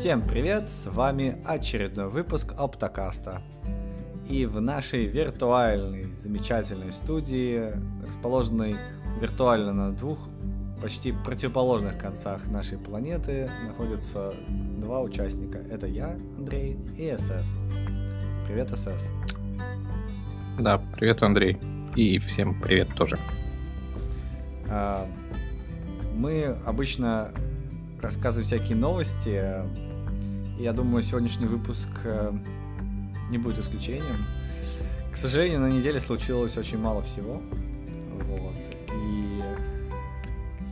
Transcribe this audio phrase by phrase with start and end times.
[0.00, 3.42] Всем привет, с вами очередной выпуск Оптокаста.
[4.26, 7.70] И в нашей виртуальной замечательной студии,
[8.08, 8.76] расположенной
[9.20, 10.18] виртуально на двух
[10.80, 14.32] почти противоположных концах нашей планеты, находятся
[14.78, 15.58] два участника.
[15.58, 17.58] Это я, Андрей, и СС.
[18.46, 19.10] Привет, СС.
[20.58, 21.58] Да, привет, Андрей.
[21.94, 23.18] И всем привет тоже.
[24.66, 25.06] А,
[26.14, 27.32] мы обычно
[28.00, 29.89] рассказываем всякие новости.
[30.60, 32.32] Я думаю, сегодняшний выпуск э,
[33.30, 34.26] не будет исключением.
[35.10, 37.40] К сожалению, на неделе случилось очень мало всего.
[38.28, 38.52] Вот.
[38.92, 39.42] И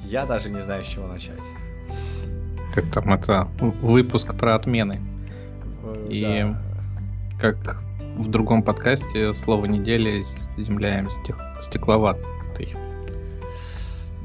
[0.05, 1.41] я даже не знаю, с чего начать.
[2.75, 5.01] Как там это выпуск про отмены.
[5.83, 6.61] Э, И да.
[7.41, 7.83] как
[8.19, 10.23] в другом подкасте слово недели
[10.59, 11.39] земляем стек...
[11.63, 12.77] стекловатый.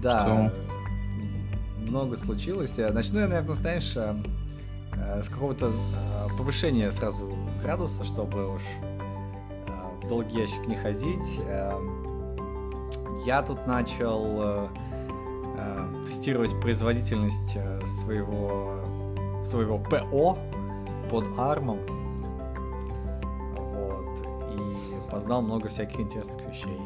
[0.02, 0.24] Да.
[0.26, 0.54] Что...
[1.88, 2.78] Много случилось.
[2.78, 4.14] Начну я, наверное, знаешь, э,
[5.24, 5.72] с какого-то
[6.38, 8.62] повышения сразу градуса, чтобы уж
[10.04, 11.42] в долгий ящик не ходить.
[11.48, 12.04] Эм,
[13.26, 14.68] я тут начал э,
[15.58, 18.80] э, тестировать производительность э, своего,
[19.46, 20.38] своего ПО
[21.10, 21.80] под армом.
[23.56, 24.28] Вот.
[24.52, 26.80] И познал много всяких интересных вещей.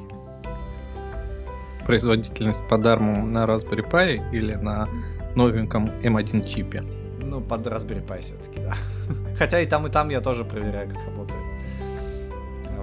[1.86, 4.88] Производительность под армом на Raspberry Pi или на
[5.36, 6.84] новеньком M1 чипе?
[7.30, 8.76] Ну, под Raspberry Pi все-таки, да.
[9.38, 11.44] Хотя и там, и там я тоже проверяю, как работает.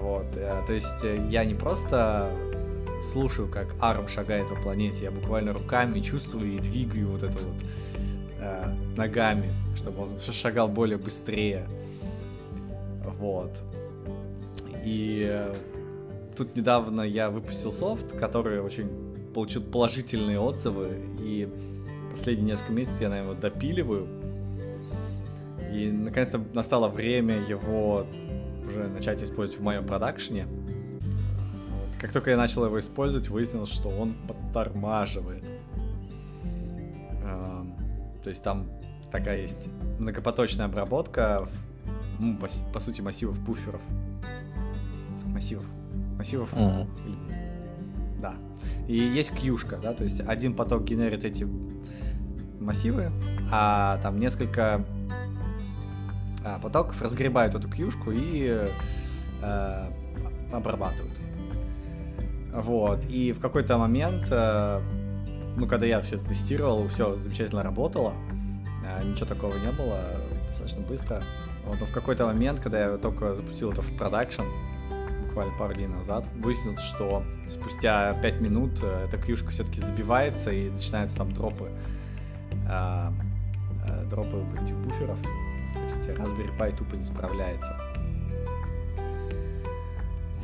[0.01, 0.27] Вот.
[0.67, 2.31] То есть я не просто
[3.01, 7.63] слушаю, как Арм шагает по планете, я буквально руками чувствую и двигаю вот это вот
[8.41, 11.67] э, ногами, чтобы он шагал более быстрее.
[13.19, 13.53] Вот.
[14.85, 15.55] И э,
[16.37, 18.89] тут недавно я выпустил софт, который очень
[19.33, 21.49] получил положительные отзывы, и
[22.11, 24.07] последние несколько месяцев я, наверное, допиливаю.
[25.75, 28.07] И наконец-то настало время его
[28.65, 30.47] уже начать использовать в моем продакшене.
[32.01, 35.43] Как только я начал его использовать, выяснилось, что он подтормаживает.
[38.23, 38.71] То есть там
[39.11, 39.69] такая есть
[39.99, 41.49] многопоточная обработка,
[42.21, 43.83] ну, по, по сути, массивов буферов.
[45.27, 45.65] Массивов.
[46.17, 46.53] Массивов.
[46.53, 48.21] Mm-hmm.
[48.21, 48.35] Да.
[48.87, 51.47] И есть кьюшка, да, то есть один поток генерит эти
[52.61, 53.11] массивы,
[53.51, 54.85] а там несколько
[56.45, 58.69] а, потоков разгребают эту кьюшку и
[59.43, 59.89] э,
[60.53, 61.19] обрабатывают.
[62.53, 63.05] Вот.
[63.07, 64.81] И в какой-то момент, э,
[65.57, 68.15] ну, когда я все это тестировал, все замечательно работало,
[68.85, 70.01] э, ничего такого не было,
[70.49, 71.23] достаточно быстро.
[71.65, 74.43] Вот, но в какой-то момент, когда я только запустил это в продакшн,
[75.27, 80.71] буквально пару дней назад, выяснилось, что спустя 5 минут э, эта кьюшка все-таки забивается и
[80.71, 81.71] начинаются там дропы.
[82.71, 83.11] Э,
[83.89, 85.19] э, дропы этих буферов.
[86.07, 87.77] Есть Raspberry Pi тупо не справляется.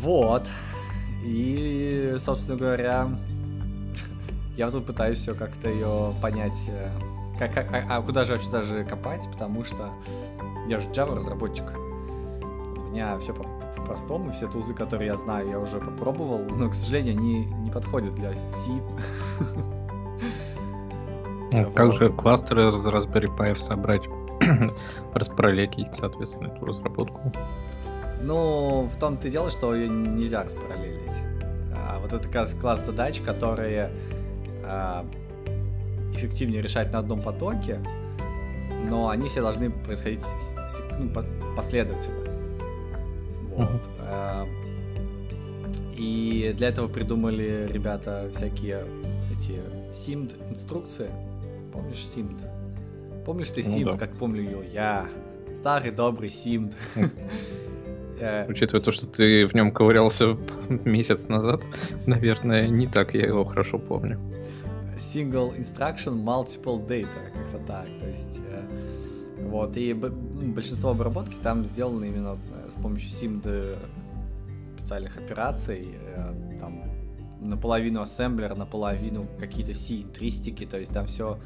[0.00, 0.48] Вот.
[1.22, 3.09] И, собственно говоря,
[4.56, 6.91] я тут пытаюсь все как-то ее понять, э,
[7.38, 9.91] как, как, а, а куда же вообще даже копать, потому что
[10.66, 11.66] я же Java разработчик.
[11.77, 17.19] У меня все по-простому, все тузы, которые я знаю, я уже попробовал, но, к сожалению,
[17.19, 18.71] они не подходят для C.
[21.53, 24.03] Ну, как же кластеры из Raspberry Pi собрать?
[25.15, 27.33] распараллелить, соответственно, эту разработку.
[28.23, 31.01] Ну, в том-то и дело, что ее нельзя распараллелить.
[31.75, 33.91] А, вот это как раз класс задач, которые
[34.65, 35.06] а,
[36.12, 37.81] эффективнее решать на одном потоке,
[38.89, 40.25] но они все должны происходить
[40.99, 41.11] ну,
[41.57, 42.31] последовательно.
[43.57, 43.69] Вот.
[43.69, 43.81] Uh-huh.
[44.01, 44.47] А,
[45.97, 48.84] и для этого придумали ребята всякие
[49.31, 49.61] эти
[49.93, 51.11] SIMD инструкции.
[51.72, 52.50] Помнишь SIMD?
[53.25, 53.99] Помнишь ты Симд, ну, да.
[53.99, 54.65] как помню ее?
[54.73, 55.09] Я
[55.55, 56.75] старый добрый Симд.
[58.23, 60.37] Э, Учитывая то, что ты в нем ковырялся
[60.85, 61.63] месяц назад,
[62.05, 64.21] наверное, не так я его хорошо помню.
[64.99, 67.87] Single instruction, multiple data, как-то так.
[67.99, 73.78] То есть, э, вот, и большинство обработки там сделано именно э, с помощью SIMD
[74.77, 75.89] специальных операций,
[76.59, 76.90] там
[77.41, 81.39] наполовину ассемблер, наполовину какие-то C-тристики, то есть там все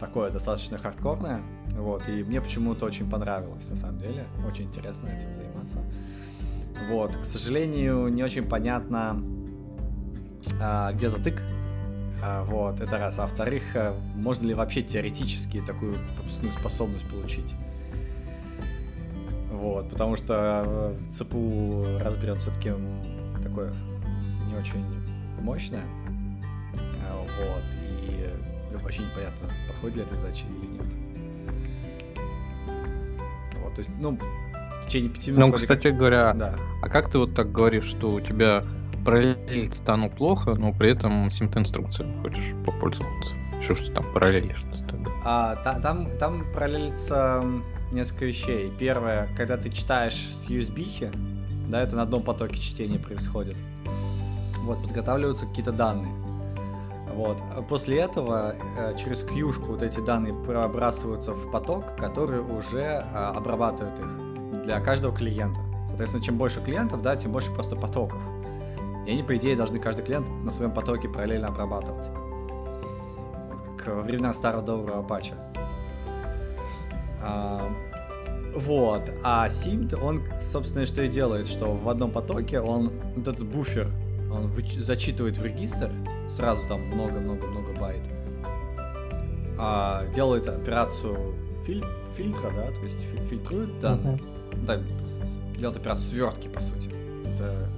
[0.00, 1.40] такое достаточно хардкорное,
[1.76, 5.78] вот, и мне почему-то очень понравилось, на самом деле, очень интересно этим заниматься.
[6.90, 9.20] Вот, к сожалению, не очень понятно,
[10.60, 11.40] а, где затык,
[12.22, 13.18] а, вот, это раз.
[13.18, 17.54] А во-вторых, а, можно ли вообще теоретически такую пропускную способность получить?
[19.50, 22.72] Вот, потому что ЦПУ разберет все-таки
[23.42, 23.72] такое
[24.46, 24.93] не очень
[25.44, 25.84] мощная.
[27.38, 27.62] Вот.
[28.02, 31.04] И вообще непонятно, подходит ли эта задача или нет.
[33.74, 35.46] То есть, ну, в течение пяти минут...
[35.46, 35.96] Ну, кстати как...
[35.96, 36.54] говоря, да.
[36.82, 38.64] а как ты вот так говоришь, что у тебя
[39.04, 43.34] параллелить стану плохо, но при этом симт-инструкциями хочешь попользоваться?
[43.60, 44.64] Что ж ты там параллелишь?
[45.24, 47.42] А, та, там, там параллелится
[47.92, 48.70] несколько вещей.
[48.78, 51.10] Первое, когда ты читаешь с USB,
[51.66, 53.56] да, это на одном потоке чтения происходит.
[54.64, 56.12] Вот, подготавливаются какие-то данные.
[57.14, 57.40] Вот.
[57.68, 63.98] После этого э, через кьюшку вот эти данные пробрасываются в поток, который уже э, обрабатывает
[64.00, 65.60] их для каждого клиента.
[65.88, 68.20] Соответственно, чем больше клиентов, да, тем больше просто потоков.
[69.06, 72.10] И они, по идее, должны каждый клиент на своем потоке параллельно обрабатываться.
[73.78, 75.34] Как во времена старого доброго патча.
[77.22, 77.60] А,
[78.56, 79.02] вот.
[79.22, 83.90] А SIMT, он, собственно, что и делает, что в одном потоке он, вот этот буфер,
[84.34, 85.90] он зачитывает в регистр,
[86.30, 88.02] сразу там много-много-много байт,
[89.58, 91.34] а, делает операцию
[91.66, 91.84] филь-
[92.16, 94.66] фильтра, да, то есть фи- фильтрует данные, uh-huh.
[94.66, 94.80] да,
[95.56, 96.90] делает операцию свертки, по сути.
[97.34, 97.68] Это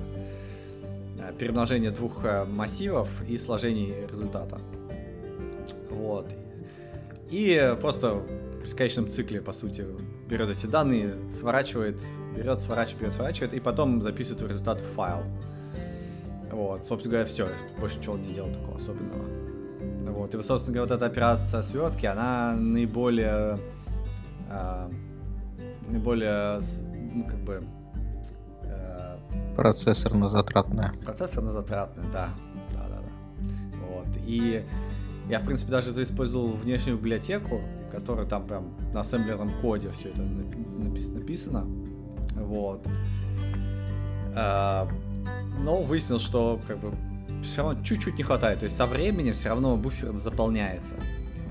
[1.20, 4.58] а, перемножение двух а, массивов и сложение результата.
[5.90, 6.30] Вот.
[7.30, 9.84] И просто в бесконечном цикле, по сути,
[10.28, 12.00] берет эти данные, сворачивает,
[12.36, 15.24] берет, сворачивает, берет, сворачивает, и потом записывает результат в файл.
[16.56, 17.48] Вот, собственно говоря, все,
[17.78, 19.26] больше ничего не делал такого особенного.
[20.10, 23.58] Вот, и, собственно говоря, вот эта операция свертки, она наиболее,
[24.48, 24.88] э,
[25.90, 26.60] наиболее,
[27.12, 27.62] ну, как бы...
[28.62, 29.18] Э,
[29.54, 30.94] Процессорно-затратная.
[31.04, 32.30] Процессорно-затратная, да,
[32.72, 33.46] да, да, да.
[33.90, 34.64] Вот, и
[35.28, 37.60] я, в принципе, даже заиспользовал внешнюю библиотеку,
[37.92, 41.66] которая там прям на ассемблерном коде все это написано.
[42.34, 42.86] Вот.
[44.34, 44.88] А,
[45.58, 46.92] но выяснил, что как бы
[47.42, 48.60] все равно чуть-чуть не хватает.
[48.60, 50.94] То есть со временем все равно буфер заполняется.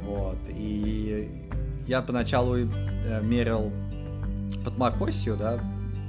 [0.03, 0.37] Вот.
[0.49, 1.29] И
[1.87, 3.71] я поначалу э, мерил
[4.63, 5.59] под macOS, да,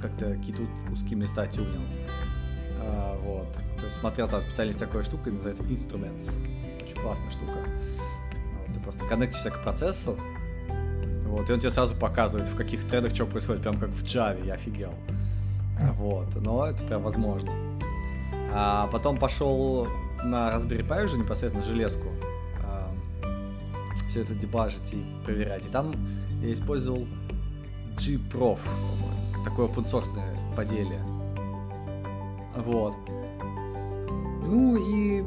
[0.01, 1.81] как-то какие-то узкие места тюнил.
[2.81, 3.51] А, вот.
[3.53, 6.31] То есть смотрел, там специально есть такая штука, называется Instruments.
[6.83, 7.59] Очень классная штука.
[8.53, 8.73] Вот.
[8.73, 10.17] Ты просто коннектишься к процессу,
[11.27, 14.43] вот, и он тебе сразу показывает, в каких трендах что происходит, прям как в Java,
[14.45, 14.93] я офигел.
[15.93, 17.51] Вот, но это прям возможно.
[18.53, 19.87] А потом пошел
[20.23, 22.07] на Raspberry Pi уже непосредственно железку
[22.63, 22.89] а,
[24.09, 25.65] все это дебажить и проверять.
[25.65, 25.93] И там
[26.41, 27.07] я использовал
[27.97, 30.09] G-Prof, по-моему, такое open source
[30.55, 31.03] поделие.
[32.55, 32.95] Вот.
[34.45, 35.23] Ну и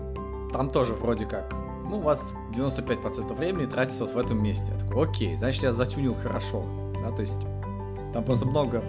[0.52, 1.52] там тоже вроде как,
[1.88, 4.72] ну, у вас 95% времени тратится вот в этом месте.
[4.72, 6.64] Я такой, окей, значит, я затюнил хорошо.
[7.02, 7.40] Да, то есть
[8.12, 8.82] там просто много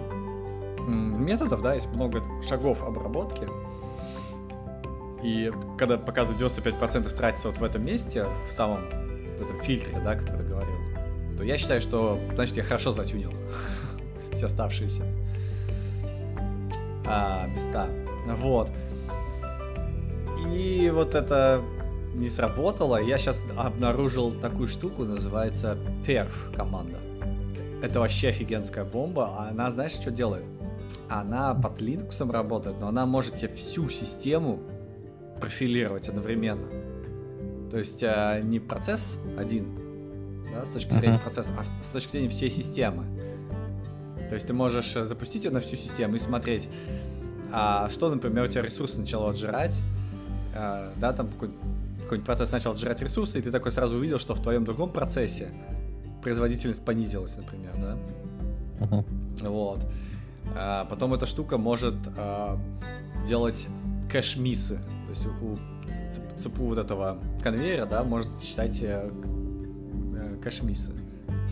[0.86, 3.46] методов, да, есть много шагов обработки.
[5.22, 8.78] И когда показывают 95% тратится вот в этом месте, в самом
[9.38, 10.76] в этом фильтре, да, который говорил,
[11.36, 13.32] то я считаю, что, значит, я хорошо затюнил
[14.32, 15.04] все оставшиеся
[17.06, 17.86] а, места.
[18.38, 18.70] Вот.
[20.52, 21.62] И вот это
[22.14, 23.00] не сработало.
[23.00, 26.98] Я сейчас обнаружил такую штуку, называется perf команда.
[27.82, 29.48] Это вообще офигенская бомба.
[29.48, 30.44] Она, знаешь, что делает?
[31.08, 34.60] Она под Linux работает, но она может тебе всю систему
[35.42, 36.68] профилировать одновременно.
[37.70, 39.66] То есть э, не процесс один,
[40.52, 41.22] да, с точки зрения uh-huh.
[41.22, 43.04] процесса, а с точки зрения всей системы.
[44.28, 46.68] То есть ты можешь э, запустить ее на всю систему и смотреть,
[47.50, 49.80] а что, например, у тебя ресурсы начало отжирать,
[50.54, 51.60] а, да, там какой-нибудь
[52.02, 55.48] какой-нибудь процесс начал сжирать ресурсы, и ты такой сразу увидел, что в твоем другом процессе
[56.22, 57.98] производительность понизилась, например, да?
[58.80, 59.04] Uh-huh.
[59.48, 59.80] Вот.
[60.54, 62.58] А потом эта штука может а,
[63.26, 63.66] делать
[64.10, 64.78] кэш-миссы.
[65.12, 69.10] То есть у цепу вот этого конвейера, да, может считать э,
[70.14, 70.92] э, кэш-миссы.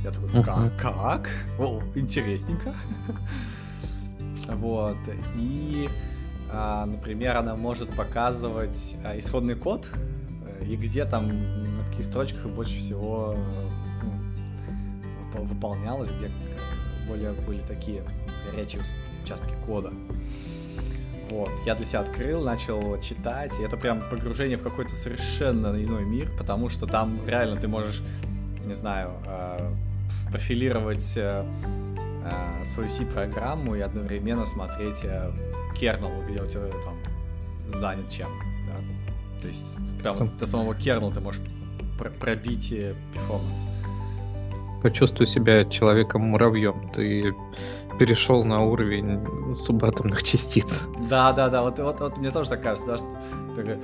[0.03, 0.81] Я такой, как?
[0.81, 1.29] Как?
[1.59, 2.73] О, интересненько.
[4.49, 4.97] вот.
[5.37, 5.91] И,
[6.51, 9.91] а, например, она может показывать а, исходный код
[10.67, 13.37] и где там, на каких строчках больше всего
[15.35, 16.31] ну, выполнялось, где
[17.07, 18.03] более были такие
[18.51, 18.81] горячие
[19.23, 19.91] участки кода.
[21.31, 26.05] Вот, я для себя открыл, начал читать, и это прям погружение в какой-то совершенно иной
[26.05, 28.03] мир, потому что там реально ты можешь,
[28.67, 29.71] не знаю, э,
[30.33, 31.45] профилировать э,
[32.25, 35.07] э, свою C-программу и одновременно смотреть
[35.79, 38.29] кернел, где у тебя там занят чем.
[39.41, 41.41] То есть прям до самого кернела ты можешь
[41.99, 43.69] пр- пробить э, перформанс.
[44.83, 46.91] Почувствуй себя человеком-муравьем.
[46.95, 47.33] Ты
[48.01, 50.85] перешел на уровень субатомных частиц.
[51.11, 51.61] Да, да, да.
[51.61, 53.79] Вот, вот, вот мне тоже так кажется, да, что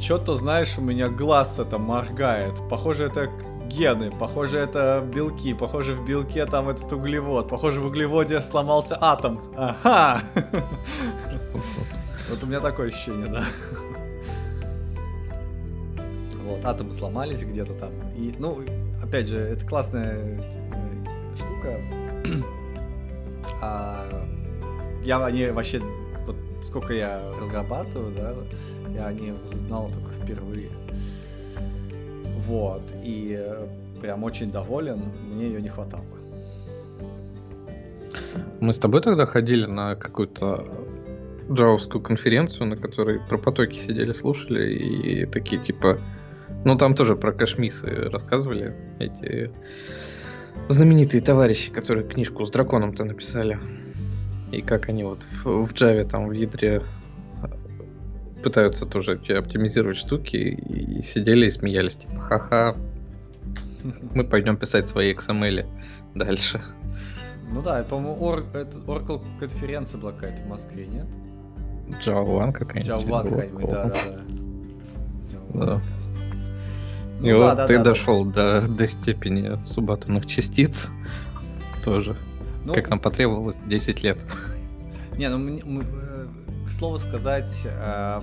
[0.00, 2.60] что-то знаешь, у меня глаз это моргает.
[2.68, 3.30] Похоже, это
[3.68, 9.40] гены, похоже, это белки, похоже, в белке там этот углевод, похоже, в углеводе сломался атом.
[9.56, 10.20] Ага!
[12.28, 13.44] Вот у меня такое ощущение, да.
[16.44, 17.90] Вот, атомы сломались где-то там.
[18.16, 18.58] И, ну,
[19.00, 20.42] опять же, это классная э,
[21.36, 21.99] штука.
[23.62, 24.06] А,
[25.04, 25.80] я они вообще,
[26.26, 28.34] вот сколько я разрабатываю, да,
[28.94, 30.70] я о ней узнал только впервые.
[32.46, 33.66] Вот, и э,
[34.00, 36.04] прям очень доволен, мне ее не хватало.
[38.60, 40.66] Мы с тобой тогда ходили на какую-то
[41.50, 45.98] джавовскую конференцию, на которой про потоки сидели, слушали, и такие типа...
[46.64, 49.50] Ну, там тоже про кашмисы рассказывали, эти
[50.68, 53.58] знаменитые товарищи, которые книжку с драконом-то написали.
[54.52, 56.82] И как они вот в, в Java там в ядре
[58.42, 62.76] пытаются тоже оптимизировать штуки и сидели и смеялись, типа, ха-ха,
[64.14, 65.66] мы пойдем писать свои XML
[66.14, 66.62] дальше.
[67.52, 71.06] Ну да, по-моему, Or, это Oracle конференция была какая-то в Москве, нет?
[72.06, 72.88] Java какая-нибудь.
[72.88, 74.22] Java какая-нибудь, да, да,
[75.54, 75.66] да.
[75.66, 75.82] да.
[77.20, 78.62] Ну, и вот да, ты да, дошел да.
[78.62, 80.88] До, до степени субатомных частиц
[81.84, 82.16] тоже.
[82.64, 84.24] Ну, как нам потребовалось 10 лет.
[85.16, 86.26] Не, ну мы, э,
[86.66, 88.22] к слову сказать, э,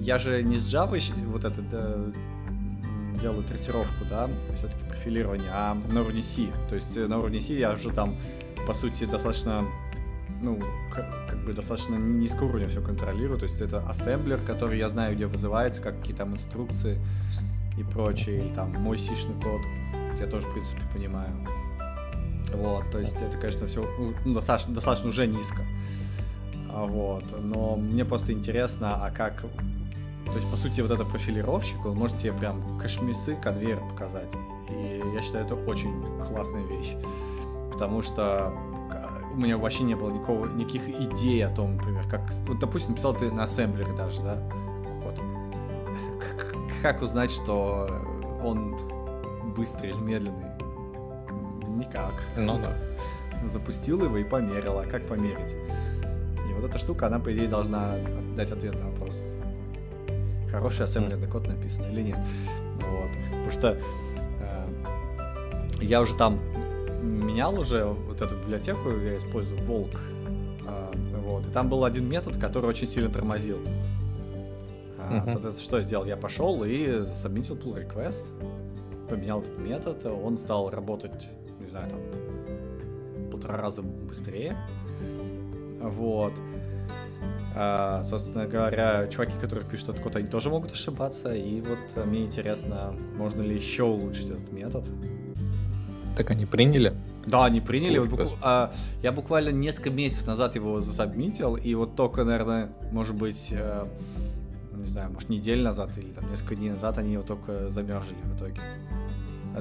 [0.00, 1.96] я же не с Java вот это да,
[3.20, 6.48] делаю трассировку, да, все-таки профилирование, а на уровне C.
[6.68, 8.16] То есть э, на уровне C я уже там,
[8.66, 9.64] по сути, достаточно
[10.42, 10.60] ну,
[10.90, 13.38] как, как бы достаточно низкого уровня все контролирую.
[13.38, 16.98] То есть это ассемблер, который я знаю, где вызывается, как какие там инструкции
[17.76, 18.44] и прочее.
[18.44, 19.60] Или там мой сишный код,
[20.18, 21.32] я тоже, в принципе, понимаю.
[22.54, 23.84] Вот, то есть это, конечно, все
[24.24, 25.62] ну, достаточно, достаточно уже низко.
[26.70, 29.44] А, вот, но мне просто интересно, а как...
[30.26, 34.32] То есть, по сути, вот этот профилировщик, он может тебе прям кашмисы, конвейер показать.
[34.70, 35.92] И я считаю, это очень
[36.24, 36.94] классная вещь.
[37.72, 38.52] Потому что
[39.32, 42.30] у меня вообще не было никакого, никаких идей о том, например, как...
[42.46, 44.38] Вот, допустим, писал ты на ассемблере даже, да?
[46.84, 47.88] Как, узнать, что
[48.44, 48.76] он
[49.56, 50.50] быстрый или медленный?
[51.78, 52.12] Никак.
[52.36, 52.76] Ну да.
[53.48, 54.80] Запустил его и померил.
[54.80, 55.54] А как померить?
[56.46, 57.96] И вот эта штука, она, по идее, должна
[58.36, 59.38] дать ответ на вопрос.
[60.50, 62.18] Хороший ассемблерный код написан или нет.
[62.74, 63.10] Вот.
[63.30, 63.78] Потому что
[64.40, 64.66] э,
[65.80, 66.38] я уже там
[67.00, 69.92] менял уже вот эту библиотеку, я использую Волк.
[70.66, 71.46] А, вот.
[71.46, 73.60] И там был один метод, который очень сильно тормозил.
[75.10, 75.24] Uh-huh.
[75.26, 76.04] Соответственно, что я сделал?
[76.04, 78.26] Я пошел и submitил pull request,
[79.08, 81.28] поменял этот метод, он стал работать,
[81.60, 84.56] не знаю, там, в полтора раза быстрее.
[85.80, 86.32] Вот.
[87.56, 91.34] А, собственно говоря, чуваки, которые пишут этот код, они тоже могут ошибаться.
[91.34, 94.84] И вот мне интересно, можно ли еще улучшить этот метод.
[96.16, 96.94] Так они приняли?
[97.26, 97.98] Да, они приняли.
[97.98, 98.34] Вот букв...
[98.42, 103.86] а, я буквально несколько месяцев назад его засабмитил, и вот только, наверное, может быть, э,
[104.84, 108.36] не знаю, может, неделю назад или там несколько дней назад они его только замерзли в
[108.36, 108.60] итоге.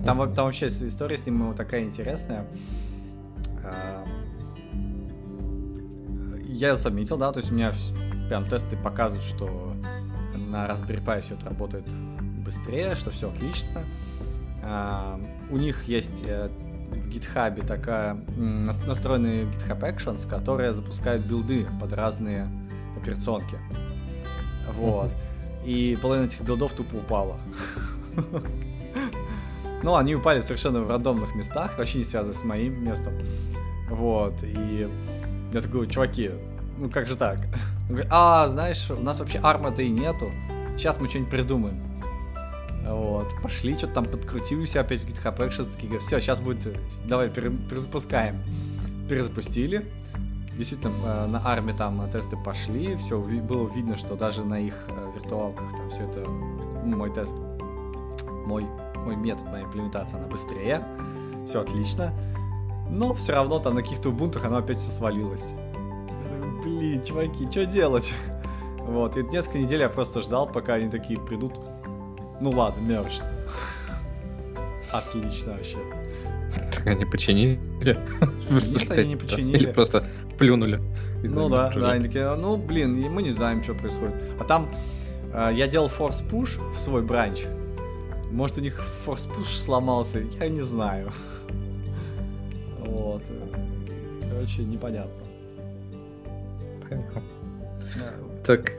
[0.06, 0.36] Там, mm-hmm.
[0.36, 2.46] там вообще история с ним такая интересная.
[3.64, 4.06] А,
[6.46, 7.74] я засабмитил, да, то есть у меня
[8.28, 9.74] прям тесты показывают, что
[10.36, 11.86] на Raspberry Pi все это работает
[12.44, 13.82] быстрее, что все отлично.
[14.64, 15.20] А,
[15.52, 16.50] у них есть э,
[16.90, 22.48] в GitHub такая настроенный GitHub Actions, которые запускают билды под разные
[22.98, 23.58] операционки.
[24.78, 25.12] Вот.
[25.66, 27.40] И половина этих билдов тупо упала.
[29.84, 33.14] Ну, они упали совершенно в рандомных местах, вообще не связаны с моим местом.
[33.90, 34.34] Вот.
[34.42, 34.90] И
[35.52, 36.32] я такой, чуваки,
[36.78, 37.40] ну как же так?
[38.10, 40.32] а, знаешь, у нас вообще арма-то и нету.
[40.78, 41.94] Сейчас мы что-нибудь придумаем.
[42.86, 48.44] Вот, пошли, что-то там подкрутили себя опять в GitHub Actions, все, сейчас будет, давай перезапускаем.
[49.08, 49.86] Перезапустили,
[50.58, 55.12] действительно, э, на армии там тесты пошли, все, было видно, что даже на их э,
[55.16, 57.36] виртуалках там все это, ну, мой тест,
[58.46, 58.66] мой,
[58.98, 60.84] мой метод, моя имплементация, она быстрее,
[61.48, 62.14] все отлично,
[62.90, 65.54] но все равно там на каких-то бунтах оно опять все свалилось.
[66.64, 68.14] Блин, чуваки, что делать?
[68.84, 71.54] Вот, и несколько недель я просто ждал, пока они такие придут,
[72.42, 73.22] ну ладно, мерч.
[74.92, 75.78] Отлично вообще.
[76.84, 77.60] Так они починили?
[78.50, 79.58] Нет, они не починили.
[79.58, 80.06] Или просто
[80.38, 80.82] плюнули.
[81.24, 84.16] Ну да, да, они такие, ну блин, мы не знаем, что происходит.
[84.40, 84.70] А там
[85.34, 87.44] э, я делал force push в свой бранч.
[88.32, 91.12] Может, у них force push сломался, я не знаю.
[92.86, 93.24] Вот.
[94.30, 95.24] Короче, непонятно.
[98.46, 98.74] Так,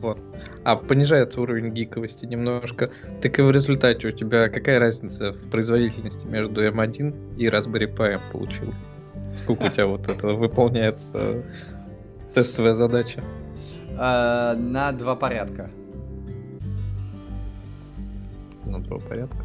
[0.00, 0.18] вот.
[0.64, 2.90] А понижает уровень гиковости немножко,
[3.20, 8.20] так и в результате у тебя какая разница в производительности между M1 и Raspberry Pi
[8.30, 8.78] получилась?
[9.34, 11.42] Сколько у тебя вот это выполняется
[12.34, 13.22] тестовая задача?
[13.98, 15.70] А, на два порядка.
[18.64, 19.44] На два порядка?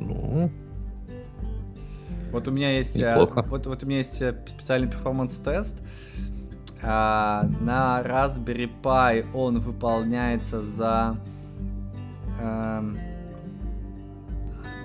[0.00, 0.50] Ну,
[2.30, 3.44] вот у меня есть, э, Неплохо.
[3.48, 5.76] вот, вот у меня есть э, специальный performance-тест.
[6.82, 11.16] А, на Raspberry Pi он выполняется за...
[12.40, 12.84] А,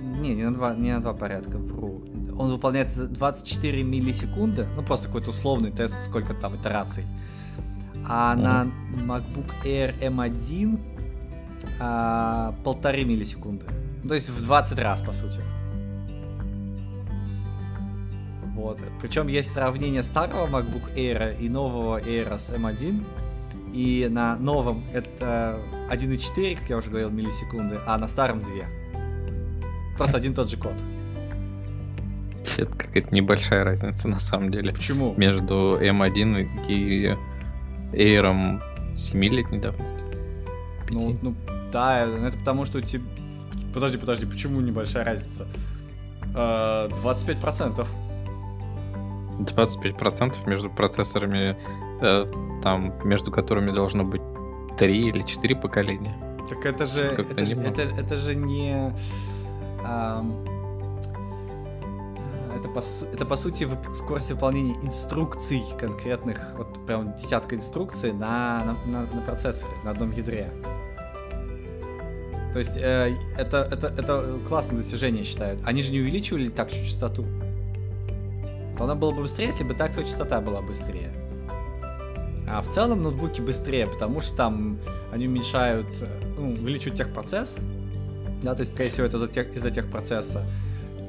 [0.02, 2.02] не, не на, два, не на два порядка, вру.
[2.36, 4.66] Он выполняется за 24 миллисекунды.
[4.76, 7.06] Ну, просто какой-то условный тест, сколько там итераций.
[8.06, 8.40] А mm.
[8.40, 8.66] на
[9.06, 10.80] MacBook Air M1
[11.80, 13.66] а, полторы миллисекунды.
[14.02, 15.40] Ну, то есть в 20 раз, по сути.
[18.54, 18.80] Вот.
[19.02, 23.02] Причем есть сравнение старого MacBook Air и нового Air с M1.
[23.72, 25.58] И на новом это
[25.90, 28.48] 1.4, как я уже говорил, миллисекунды, а на старом 2.
[29.96, 30.74] Просто один тот же код.
[32.56, 34.70] Это какая-то небольшая разница на самом деле.
[34.72, 35.14] Почему?
[35.16, 37.16] Между M1 и
[37.92, 38.60] Air
[38.94, 40.04] 7-летней давности.
[40.90, 41.34] Ну, ну,
[41.72, 43.02] да, это потому что у тебя...
[43.72, 45.48] Подожди, подожди, почему небольшая разница?
[46.32, 47.86] 25%.
[49.38, 51.56] Э, 25% между процессорами,
[52.00, 52.26] э,
[52.62, 54.22] там, между которыми должно быть
[54.78, 56.14] 3 или 4 поколения.
[56.48, 58.92] Так это же, это, же это, это же не...
[59.82, 60.24] А,
[62.56, 68.92] это, по, это по сути скорость выполнения инструкций конкретных, вот прям десятка инструкций на, на,
[68.92, 70.50] на, на процессоре, на одном ядре.
[72.52, 75.60] То есть э, это, это, это классное достижение считают.
[75.64, 77.26] Они же не увеличивали так частоту
[78.76, 81.12] то она была бы быстрее, если бы так, то частота была быстрее.
[82.46, 84.78] А в целом ноутбуки быстрее, потому что там
[85.12, 85.86] они уменьшают,
[86.36, 87.58] ну, увеличивают техпроцесс,
[88.42, 90.44] да, то есть, скорее всего, это из-за тех, из техпроцесса.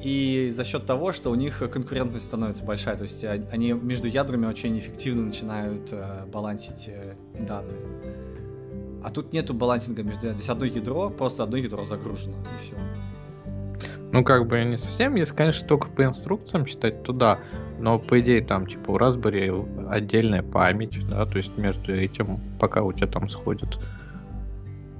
[0.02, 4.46] И за счет того, что у них конкурентность становится большая, то есть они между ядрами
[4.46, 7.76] очень эффективно начинают э, балансить э, данные.
[9.02, 10.22] А тут нету балансинга между...
[10.22, 12.76] То есть одно ядро, просто одно ядро загружено, и все.
[14.16, 17.38] Ну, как бы не совсем, если, конечно, только по инструкциям читать, то да.
[17.78, 22.82] Но, по идее, там, типа, у Raspberry отдельная память, да, то есть между этим, пока
[22.82, 23.78] у тебя там сходит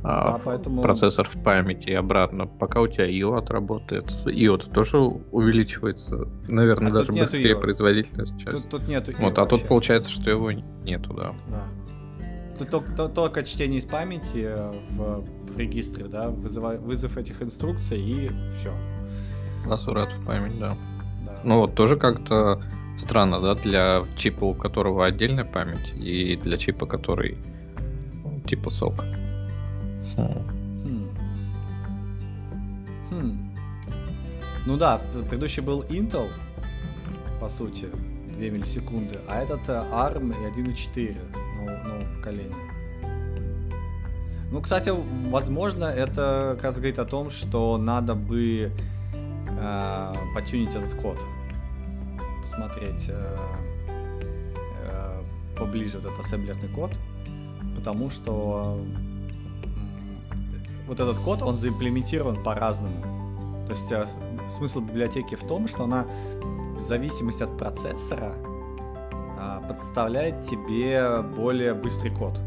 [0.02, 0.82] а, да, поэтому...
[0.82, 4.04] процессор в памяти и обратно, пока у тебя IO отработает.
[4.26, 7.60] IO -то тоже увеличивается, наверное, а даже быстрее IO.
[7.60, 8.38] производительность.
[8.38, 8.50] Часть.
[8.50, 11.34] Тут, тут нету IO Вот, а тут получается, что его нету, да.
[11.48, 11.64] Да.
[12.58, 14.46] Тут только, только чтение из памяти
[14.90, 15.24] в,
[15.54, 18.72] в регистре, да, вызыв, вызов этих инструкций и все.
[19.66, 20.76] Ласурат в память, да.
[21.24, 21.40] да.
[21.44, 22.62] Ну вот тоже как-то
[22.96, 27.36] странно, да, для чипа, у которого отдельная память, и для чипа, который
[28.24, 29.04] ну, типа сок.
[30.16, 31.08] Хм.
[33.10, 33.54] Хм.
[34.66, 36.28] Ну да, предыдущий был Intel,
[37.40, 37.86] по сути,
[38.36, 41.16] 2 миллисекунды, а этот э, ARM и 1.4
[41.56, 42.54] нового поколения.
[44.50, 44.92] Ну, кстати,
[45.30, 48.70] возможно, это как раз говорит о том, что надо бы
[49.56, 51.18] э, потюнить этот код.
[52.42, 53.36] Посмотреть э,
[54.84, 55.22] э,
[55.58, 56.92] поближе этот ассемблерный код.
[57.74, 58.80] Потому что
[60.86, 63.64] вот этот код, он заимплементирован по-разному.
[63.66, 64.06] То есть э,
[64.48, 66.06] смысл библиотеки в том, что она
[66.76, 68.34] в зависимости от процессора
[69.38, 72.40] э, подставляет тебе более быстрый код.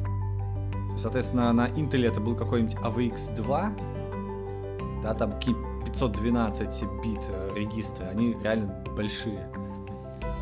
[0.97, 5.39] Соответственно, на Intel это был какой-нибудь AVX2, да, там
[5.85, 9.47] 512 бит э, регистры, они реально большие.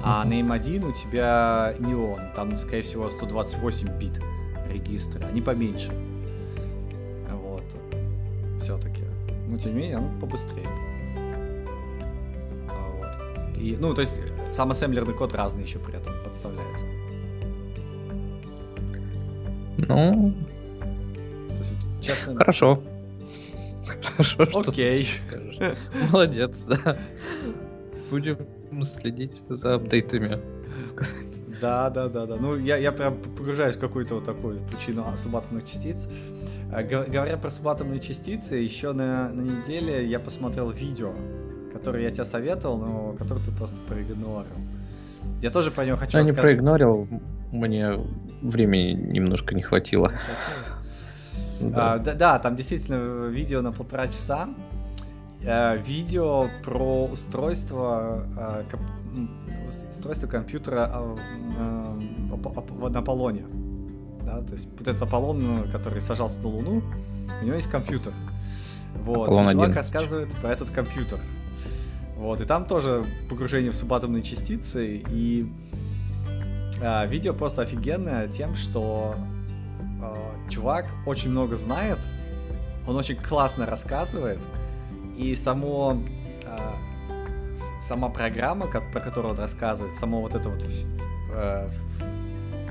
[0.04, 4.22] А на M1 у тебя не он, там, скорее всего, 128 бит
[4.70, 5.92] регистры, они поменьше.
[7.32, 7.64] Вот.
[8.62, 9.04] Все-таки.
[9.48, 10.68] Но тем не менее, оно побыстрее.
[12.70, 13.58] А, вот.
[13.58, 14.20] И, ну, то есть,
[14.54, 16.86] сам ассемблерный код разный еще при этом подставляется.
[19.78, 20.34] Ну,
[21.60, 22.36] есть, честно...
[22.36, 22.82] Хорошо.
[24.18, 25.08] Хорошо, Окей.
[26.12, 26.98] Молодец, да.
[28.10, 28.38] Будем
[28.84, 30.40] следить за апдейтами.
[31.62, 32.36] Да, да, да, да.
[32.40, 36.08] Ну, я, я прям погружаюсь в какую-то вот такую причину субатомных частиц.
[36.72, 41.14] А, говоря про субатомные частицы, еще на, на неделе я посмотрел видео,
[41.74, 44.52] которое я тебе советовал, но которое ты просто проигнорил.
[45.42, 46.36] Я тоже про него хочу Я рассказать.
[46.36, 47.08] не проигнорил,
[47.52, 47.94] мне
[48.42, 50.10] времени немножко не хватило.
[50.10, 50.67] Не хватило?
[51.62, 51.94] Да.
[51.94, 54.50] А, да, да, там действительно видео на полтора часа.
[55.46, 58.26] А, видео про устройство,
[58.70, 58.82] коп,
[59.90, 61.18] устройство компьютера а,
[61.58, 63.46] а, на Аполлоне.
[64.24, 66.84] да, то есть вот этот Аполлон, который сажался на Луну,
[67.42, 68.14] у него есть компьютер.
[68.96, 69.76] Вот, Аполлон чувак 11.
[69.76, 71.20] рассказывает про этот компьютер.
[72.16, 75.52] Вот, и там тоже погружение в субатомные частицы, и
[76.82, 79.16] а, видео просто офигенное тем, что
[80.50, 81.98] чувак очень много знает,
[82.88, 84.40] он очень классно рассказывает,
[85.18, 86.02] и само
[87.58, 90.64] с- сама программа, ко- про которую он рассказывает, само вот это вот
[91.34, 91.70] э,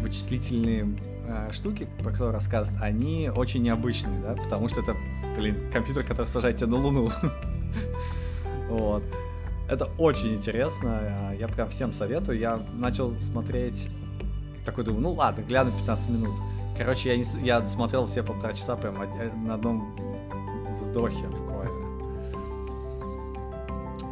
[0.00, 4.94] вычислительные э, штуки, про которые рассказывает, они очень необычные, да, потому что это,
[5.36, 7.10] блин, компьютер, который сажает тебя на Луну.
[8.68, 9.04] Вот.
[9.70, 12.38] Это очень интересно, я прям всем советую.
[12.38, 13.88] Я начал смотреть,
[14.64, 16.34] такой думаю, ну ладно, гляну 15 минут.
[16.76, 19.96] Короче, я, не, я смотрел все полтора часа прям э, на одном
[20.78, 21.86] вздохе буквально.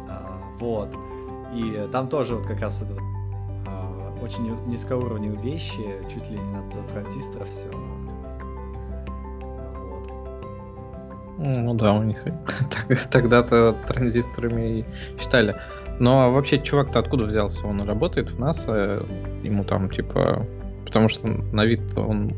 [0.09, 0.89] А, вот.
[1.53, 2.95] И там тоже вот как раз это
[3.67, 7.69] а, очень низкоуровневые вещи, чуть ли не на, до транзисторов все.
[9.77, 10.09] Вот.
[11.37, 12.23] Ну да, у них
[13.11, 14.85] тогда-то транзисторами и
[15.19, 15.55] считали.
[15.99, 17.65] Но а вообще чувак-то откуда взялся?
[17.67, 19.05] Он работает в НАСА,
[19.43, 20.45] ему там типа...
[20.83, 22.33] Потому что на вид он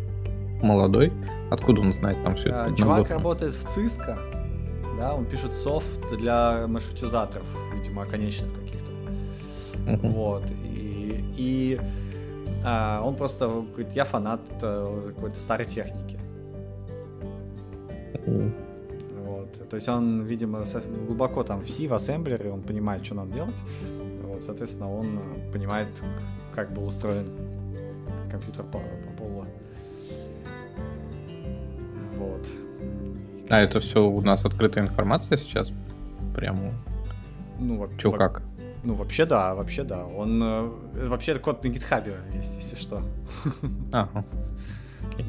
[0.62, 1.14] молодой.
[1.50, 2.76] Откуда он знает там все это?
[2.76, 3.16] Чувак подноготно?
[3.16, 4.16] работает в Cisco,
[4.98, 8.92] да, он пишет софт для маршрутизаторов, видимо, конечных каких-то.
[9.86, 10.12] Мгм.
[10.12, 10.44] Вот.
[10.64, 11.80] И, и
[12.66, 16.20] а, он просто говорит, я фанат э, какой-то старой техники.
[18.26, 18.54] Мгм.
[19.24, 19.70] Вот.
[19.70, 20.64] То есть он, видимо,
[21.06, 23.62] глубоко там в C, в ассемблере, он понимает, что надо делать.
[24.24, 25.90] Вот, соответственно, он э, понимает,
[26.56, 27.30] как был устроен
[28.32, 29.37] компьютер по, по полу.
[32.18, 32.48] Вот.
[33.50, 35.72] А это все у нас открытая информация сейчас?
[36.36, 36.74] Прямо
[37.60, 38.44] Ну, во- чё во- как?
[38.84, 40.06] Ну, вообще да, вообще да.
[40.06, 40.70] Он э,
[41.08, 43.02] вообще код на гитхабе есть, если что.
[43.92, 44.24] Ага.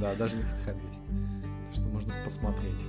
[0.00, 1.04] Да, даже на гитхабе есть.
[1.72, 2.84] Что можно посмотреть.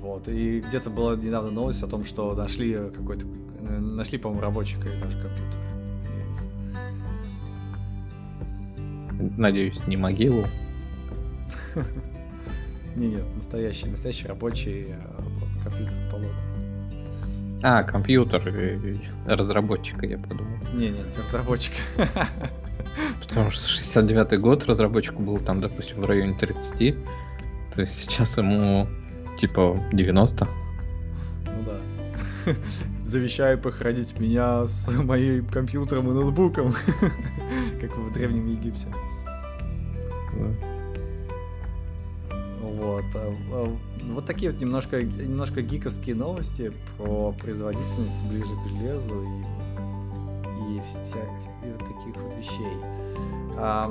[0.00, 0.28] Вот.
[0.28, 3.26] И где-то была недавно новость о том, что нашли какой-то.
[3.60, 5.60] э, Нашли, по-моему, рабочий даже компьютер.
[9.18, 10.46] Надеюсь, не могилу.
[12.96, 16.34] Не, нет, настоящий, настоящий рабочий э, компьютер Аполлона.
[17.62, 18.42] А, компьютер
[19.26, 20.56] разработчика, я подумал.
[20.72, 21.74] Не, не, не разработчик.
[23.20, 26.96] Потому что 69-й год разработчику был там, допустим, в районе 30.
[27.74, 28.86] То есть сейчас ему
[29.38, 30.48] типа 90.
[31.44, 32.52] Ну да.
[33.06, 36.72] Завещаю похоронить меня с моим компьютером и ноутбуком.
[37.80, 38.88] Как в Древнем Египте.
[42.60, 43.04] Вот.
[43.14, 43.76] а, а,
[44.12, 51.20] Вот такие вот немножко, немножко гиковские новости про производительность ближе к железу и, и, вся,
[51.64, 52.76] и вот таких вот вещей.
[53.56, 53.88] А,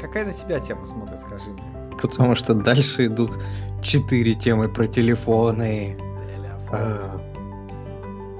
[0.00, 1.62] какая на тебя тема смотрит, скажи мне?
[2.00, 3.38] Потому что дальше идут
[3.82, 5.94] четыре темы про телефоны.
[5.98, 6.70] Телефон.
[6.72, 7.35] А,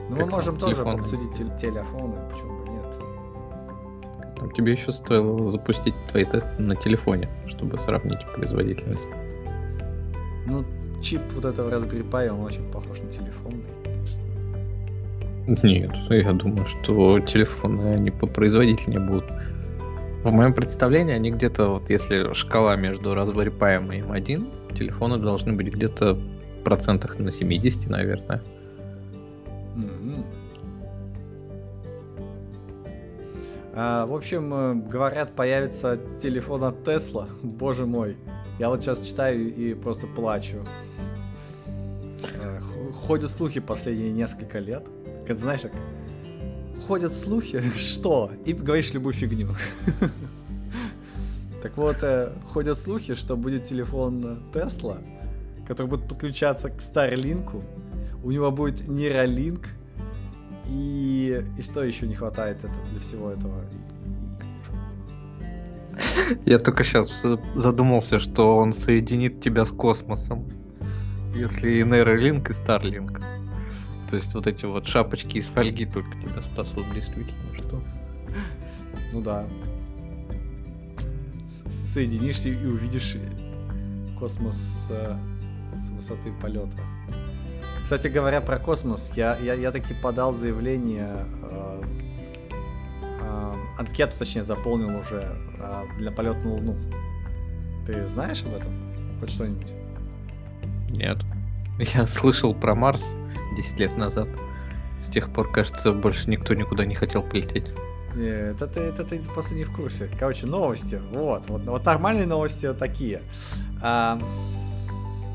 [0.09, 2.99] Ну, мы можем тоже обсудить тел- телефоны, почему бы нет.
[4.39, 9.09] там тебе еще стоило запустить твои тесты на телефоне, чтобы сравнить производительность.
[10.47, 10.65] Ну,
[11.03, 13.11] чип вот этого Raspberry Pi, он очень похож на
[14.07, 19.25] что- Нет, я думаю, что телефоны они попроизводительнее будут.
[20.23, 25.53] В моем представлении они где-то, вот если шкала между Raspberry Pi и M1, телефоны должны
[25.53, 28.43] быть где-то в процентах на 70, наверное.
[33.77, 37.29] В общем, э, говорят, появится телефон от Тесла.
[37.43, 38.17] Боже мой.
[38.59, 40.65] Я вот сейчас читаю и просто плачу.
[42.41, 42.59] Э,
[42.95, 44.89] Ходят слухи последние несколько лет.
[45.27, 45.73] Как знаешь, как
[46.87, 48.31] ходят слухи, что?
[48.47, 49.51] И говоришь любую фигню.
[51.63, 54.99] Так вот, э, ходят слухи, что будет телефон Тесла,
[55.67, 57.65] который будет подключаться к Старлинку.
[58.23, 59.67] У него будет нейролинк.
[60.69, 63.65] И, и что еще не хватает это, для всего этого?
[66.45, 67.11] Я только сейчас
[67.55, 70.47] задумался, что он соединит тебя с космосом.
[71.35, 73.23] Если и Neuralink, и Starlink.
[74.11, 77.83] То есть вот эти вот шапочки из фольги только тебя спасут, действительно, что...
[79.13, 79.47] Ну да.
[81.47, 83.17] С- Соединишься и увидишь
[84.19, 85.17] космос с, э,
[85.75, 86.79] с высоты полета.
[87.87, 91.83] Кстати говоря, про космос, я, я, я таки подал заявление, э,
[93.21, 95.23] э, анкету, точнее, заполнил уже
[95.61, 96.77] э, для полета на Луну.
[97.87, 98.73] Ты знаешь об этом?
[99.21, 99.73] Хоть что-нибудь?
[100.91, 101.19] Нет.
[101.79, 103.05] Я слышал про Марс
[103.57, 104.27] 10 лет назад.
[105.01, 107.67] С тех пор, кажется, больше никто никуда не хотел полететь.
[108.17, 110.11] Нет, это, это ты просто не в курсе.
[110.19, 111.01] Короче, новости.
[111.13, 113.23] Вот, вот, вот нормальные новости такие.
[113.81, 114.19] А,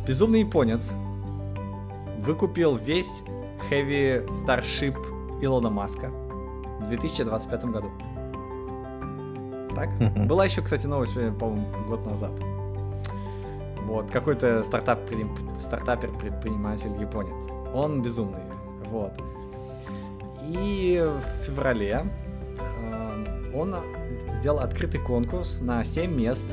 [0.05, 0.91] безумный японец
[2.21, 3.23] выкупил весь
[3.69, 4.95] Heavy Starship
[5.41, 6.10] Илона Маска
[6.79, 7.91] в 2025 году.
[9.75, 9.89] Так?
[10.27, 12.31] Была еще, кстати, новость, э, по-моему, год назад.
[13.84, 14.99] Вот, какой-то стартап,
[15.60, 17.47] стартапер, предприниматель, японец.
[17.73, 18.43] Он безумный.
[18.86, 19.13] Вот.
[20.47, 22.05] И в феврале
[22.60, 23.75] э, он
[24.39, 26.49] сделал открытый конкурс на 7 мест.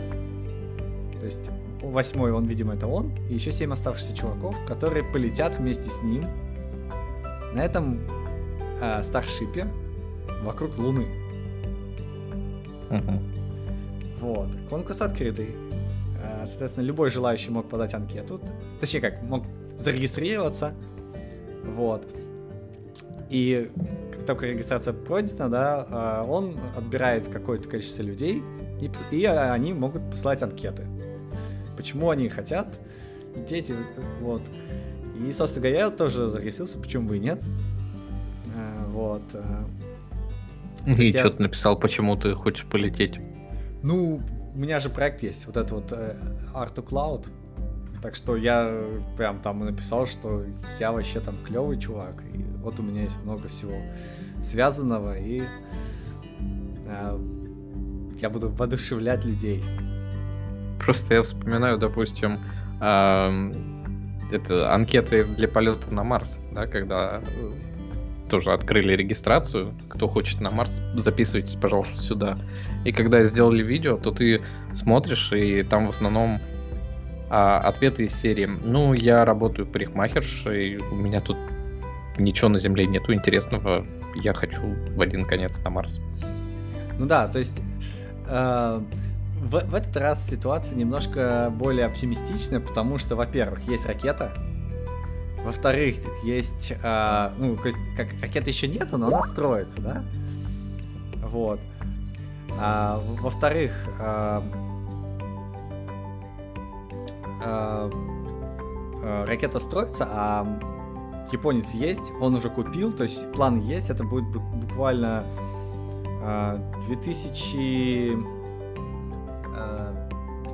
[1.20, 1.50] То есть
[1.82, 6.24] восьмой он, видимо, это он, и еще 7 оставшихся чуваков, которые полетят вместе с ним
[7.54, 8.00] на этом
[8.80, 9.68] э, старшипе
[10.42, 11.06] вокруг Луны.
[12.90, 13.38] Uh-huh.
[14.20, 14.48] Вот.
[14.68, 15.50] Конкурс открытый.
[16.22, 18.40] Э, соответственно, любой желающий мог подать анкету.
[18.80, 19.44] Точнее, как, мог
[19.78, 20.74] зарегистрироваться.
[21.64, 22.06] Вот.
[23.30, 23.70] И
[24.14, 28.42] как только регистрация пройдена, да, э, он отбирает какое-то количество людей,
[28.80, 30.86] и, и они могут посылать анкеты.
[31.78, 32.78] Почему они хотят
[33.48, 33.72] дети,
[34.20, 34.42] вот.
[35.16, 37.40] И, собственно говоря, я тоже зарегистрировался, почему бы и нет.
[38.54, 39.22] Э, вот.
[40.86, 41.20] И я...
[41.20, 43.20] что ты написал, почему ты хочешь полететь?
[43.84, 44.20] Ну,
[44.54, 45.92] у меня же проект есть, вот этот вот
[46.52, 47.28] Art to Cloud.
[48.02, 48.80] Так что я
[49.16, 50.44] прям там написал, что
[50.80, 52.22] я вообще там клевый чувак.
[52.34, 53.80] И вот у меня есть много всего
[54.42, 55.42] связанного, и
[56.86, 57.18] э,
[58.20, 59.62] я буду воодушевлять людей.
[60.78, 62.38] Просто я вспоминаю, допустим,
[62.80, 63.52] э,
[64.30, 67.20] это анкеты для полета на Марс, да, когда
[68.28, 69.74] тоже открыли регистрацию.
[69.88, 72.38] Кто хочет на Марс, записывайтесь, пожалуйста, сюда.
[72.84, 74.42] И когда сделали видео, то ты
[74.74, 76.40] смотришь, и там в основном
[77.30, 81.36] а, ответы из серии «Ну, я работаю парикмахершей, у меня тут
[82.18, 84.62] ничего на Земле нету интересного, я хочу
[84.94, 85.98] в один конец на Марс».
[86.98, 87.60] Ну да, то есть
[88.28, 88.80] э,
[89.40, 94.32] в, в этот раз ситуация немножко более оптимистичная, потому что, во-первых, есть ракета,
[95.44, 97.56] во-вторых, есть, э, ну,
[97.96, 100.04] как ракеты еще нету, но она строится, да?
[101.30, 101.60] Вот.
[102.60, 104.42] А, во-вторых, а,
[107.44, 107.90] а,
[109.26, 110.46] ракета строится, а
[111.30, 115.24] японец есть, он уже купил, то есть план есть, это будет буквально
[116.22, 118.37] а, 2000, а,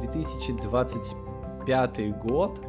[0.02, 2.60] 2025 год,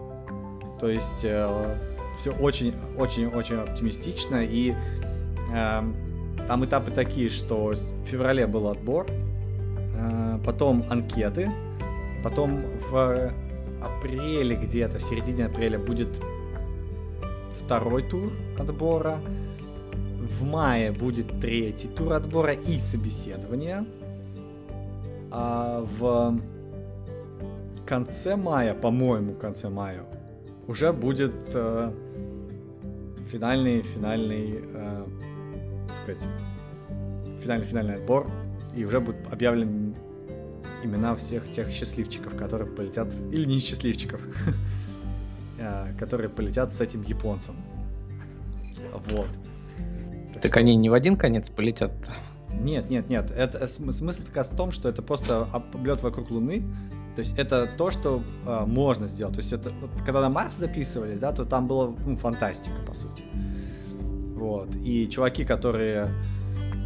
[0.80, 1.78] то есть а,
[2.18, 4.44] все очень-очень-очень оптимистично.
[4.44, 4.74] И
[5.54, 5.86] а,
[6.48, 11.52] там этапы такие, что в феврале был отбор, э, потом анкеты,
[12.24, 13.32] потом в
[13.82, 16.22] апреле где-то, в середине апреля будет
[17.64, 19.20] второй тур отбора,
[20.20, 23.86] в мае будет третий тур отбора и собеседование,
[25.38, 26.40] а в
[27.86, 30.04] конце мая, по-моему, в конце мая
[30.66, 31.92] уже будет э,
[33.30, 35.06] финальный финальный э,
[36.04, 36.24] сказать,
[37.42, 38.32] финальный-финальный отбор,
[38.74, 39.94] и уже будут объявлены
[40.84, 44.22] имена всех тех счастливчиков, которые полетят, или не счастливчиков,
[45.60, 47.56] а, которые полетят с этим японцем.
[49.10, 49.28] Вот.
[50.34, 51.92] Так, так они не в один конец полетят?
[52.62, 53.32] Нет, нет, нет.
[53.32, 56.64] Это смысл как раз в том, что это просто облет вокруг Луны.
[57.16, 59.36] То есть это то, что э, можно сделать.
[59.36, 62.94] То есть это вот, когда на Марс записывались, да, то там было ну, фантастика по
[62.94, 63.24] сути.
[64.36, 64.76] Вот.
[64.76, 66.12] И чуваки, которые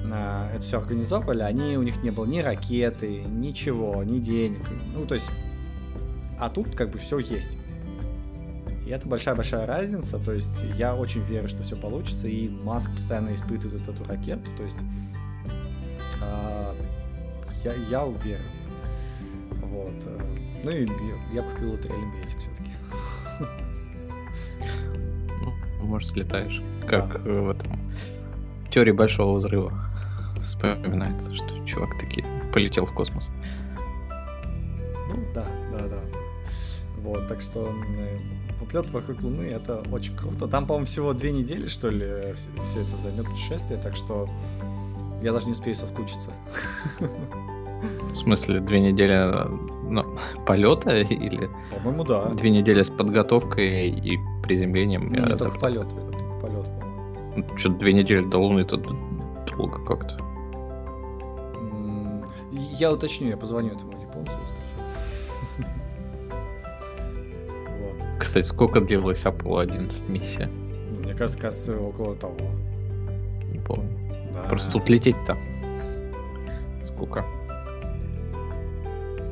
[0.05, 4.61] э, это все организовывали, они, у них не было ни ракеты, ничего, ни денег.
[4.95, 5.29] Ну, то есть,
[6.37, 7.57] а тут как бы все есть.
[8.85, 13.35] И это большая-большая разница, то есть я очень верю, что все получится, и Маск постоянно
[13.35, 14.77] испытывает эту ракету, то есть
[16.21, 16.73] э,
[17.63, 18.41] я, я уверен.
[19.61, 19.93] Вот.
[20.05, 20.87] Э, ну и
[21.33, 22.71] я купил лотерейный билетик все-таки.
[25.41, 27.31] Ну, может, слетаешь как да.
[27.31, 27.79] в этом
[28.71, 29.73] теории большого взрыва
[30.41, 33.31] вспоминается, что чувак таки полетел в космос.
[35.09, 35.99] Ну да, да, да.
[36.97, 37.73] Вот, так что
[38.59, 40.47] поплет вокруг Луны это очень круто.
[40.47, 44.29] Там, по-моему, всего две недели, что ли, все это займет путешествие, так что
[45.21, 46.31] я даже не успею соскучиться.
[48.13, 49.31] В смысле, две недели
[49.89, 50.05] ну,
[50.45, 51.49] полета или?
[51.71, 52.29] По-моему, да.
[52.29, 55.11] Две недели с подготовкой и приземлением.
[55.11, 55.87] Не, не только полет
[56.39, 56.65] полет,
[57.45, 60.17] по Что-то две недели до Луны, это долго как-то.
[62.51, 64.31] Я уточню, я позвоню этому японцу.
[68.19, 70.49] Кстати, сколько длилась Apollo 11 миссия?
[71.03, 72.39] Мне кажется, кажется, около того.
[73.51, 73.98] Не помню.
[74.47, 75.37] Просто тут лететь-то.
[76.83, 77.25] Сколько?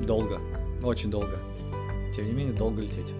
[0.02, 0.40] Долго.
[0.84, 1.38] Очень долго.
[2.16, 3.14] Тем не менее, долго лететь.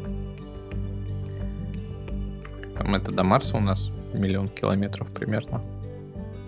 [2.78, 5.62] Там это до Марса у нас миллион километров примерно.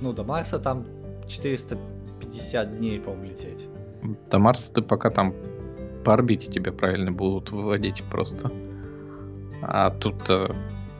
[0.02, 0.86] Ну, до Марса там
[1.28, 3.67] 450 дней, по-моему, лететь.
[4.32, 5.34] До Марса ты пока там
[6.06, 8.52] по орбите тебя правильно будут выводить просто.
[9.62, 10.54] А тут э,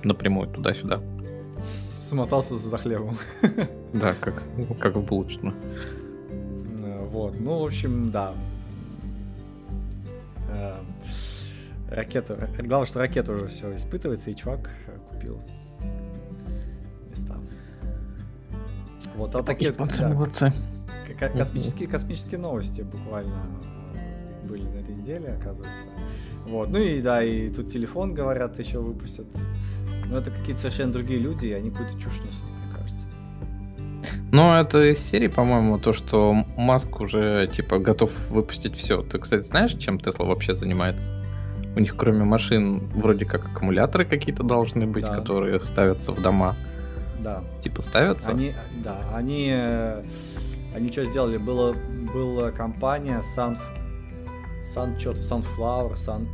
[0.04, 1.02] напрямую туда-сюда.
[2.00, 3.16] Смотался за хлебом.
[3.94, 4.44] Да, как,
[4.80, 5.56] как в булочную.
[6.80, 8.34] Э, вот, ну, в общем, да.
[10.50, 10.76] Э,
[11.90, 14.70] ракета, главное, что ракета уже все испытывается, и чувак
[15.10, 15.40] купил
[17.10, 17.36] места.
[19.16, 20.54] Вот, а такие вот, да, молодцы.
[21.18, 23.44] Космические, космические новости буквально
[24.48, 25.86] были на этой неделе, оказывается.
[26.46, 29.26] Вот, ну и да, и тут телефон, говорят, еще выпустят.
[30.08, 32.50] Но это какие-то совершенно другие люди, и они какую-то чушь несут.
[34.32, 39.02] Ну, это из серии, по-моему, то, что Маск уже, типа, готов выпустить все.
[39.02, 41.12] Ты, кстати, знаешь, чем Тесла вообще занимается?
[41.76, 45.16] У них, кроме машин, вроде как аккумуляторы какие-то должны быть, да.
[45.16, 46.56] которые ставятся в дома.
[47.20, 47.44] Да.
[47.64, 48.30] Типа ставятся?
[48.30, 50.04] Они, да, они, э,
[50.76, 51.38] они что сделали?
[51.38, 51.76] Было,
[52.14, 53.58] была компания Sun,
[54.64, 56.28] Sun что-то, Sunflower, Sun,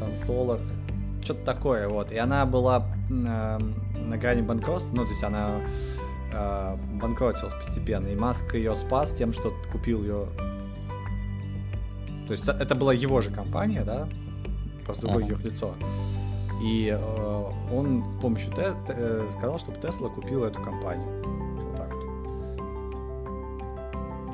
[0.00, 0.60] Sun Solar,
[1.22, 2.12] что-то такое, вот.
[2.12, 3.58] И она была э,
[4.08, 5.50] на грани банкротства, ну, то есть она
[6.36, 8.08] э, банкротилась постепенно.
[8.08, 10.26] И Маск ее спас тем, что купил ее.
[12.26, 14.08] То есть это была его же компания, да?
[14.84, 15.42] Просто другое uh-huh.
[15.42, 15.74] лицо.
[16.62, 21.06] И э, он с помощью те, те, э, сказал, чтобы Тесла купила эту компанию.
[21.24, 22.04] Вот так вот.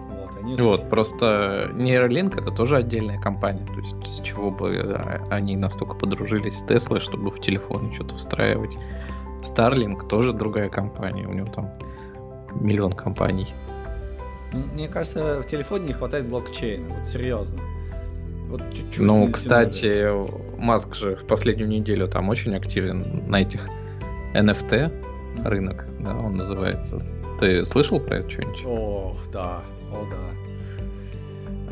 [0.09, 3.67] Вот, они вот просто Neuralink это тоже отдельная компания.
[3.67, 8.17] То есть с чего бы да, они настолько подружились с Теслой, чтобы в телефоне что-то
[8.17, 8.77] встраивать.
[9.43, 11.73] Starlink тоже другая компания, у него там
[12.61, 13.55] миллион компаний.
[14.53, 17.59] Мне кажется, в телефоне не хватает блокчейна, вот серьезно.
[18.49, 19.01] Вот чуть-чуть.
[19.01, 20.12] Ну, кстати,
[20.59, 23.67] Маск же в последнюю неделю там очень активен на этих
[24.35, 24.93] NFT
[25.45, 26.99] рынок, да, он называется.
[27.41, 28.62] Ты слышал про это что-нибудь?
[28.67, 30.43] Ох, да, о да.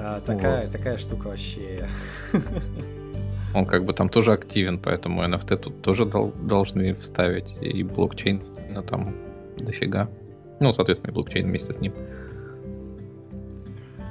[0.03, 0.73] А, такая, вот.
[0.73, 1.87] такая штука вообще.
[3.55, 8.43] Он как бы там тоже активен, поэтому NFT тут тоже дол- должны вставить и блокчейн
[8.71, 9.15] на там
[9.59, 10.09] дофига.
[10.61, 11.93] Ну, соответственно, и блокчейн вместе с ним.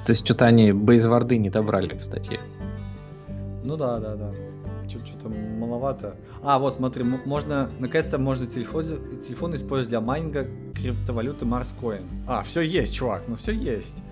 [0.04, 2.40] То есть что-то они buzzword ы не добрали в статье.
[3.62, 4.32] Ну да, да, да.
[4.88, 6.16] Что-то маловато.
[6.42, 8.84] А, вот смотри, можно, наконец-то можно телефон,
[9.20, 12.02] телефон использовать для майнинга криптовалюты Marscoin.
[12.26, 14.02] А, все есть, чувак, ну все есть.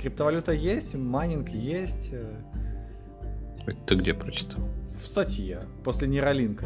[0.00, 2.08] Криптовалюта есть, майнинг есть.
[2.12, 2.32] Э.
[3.86, 4.62] Ты где прочитал?
[4.98, 6.64] В статье, после нейролинка.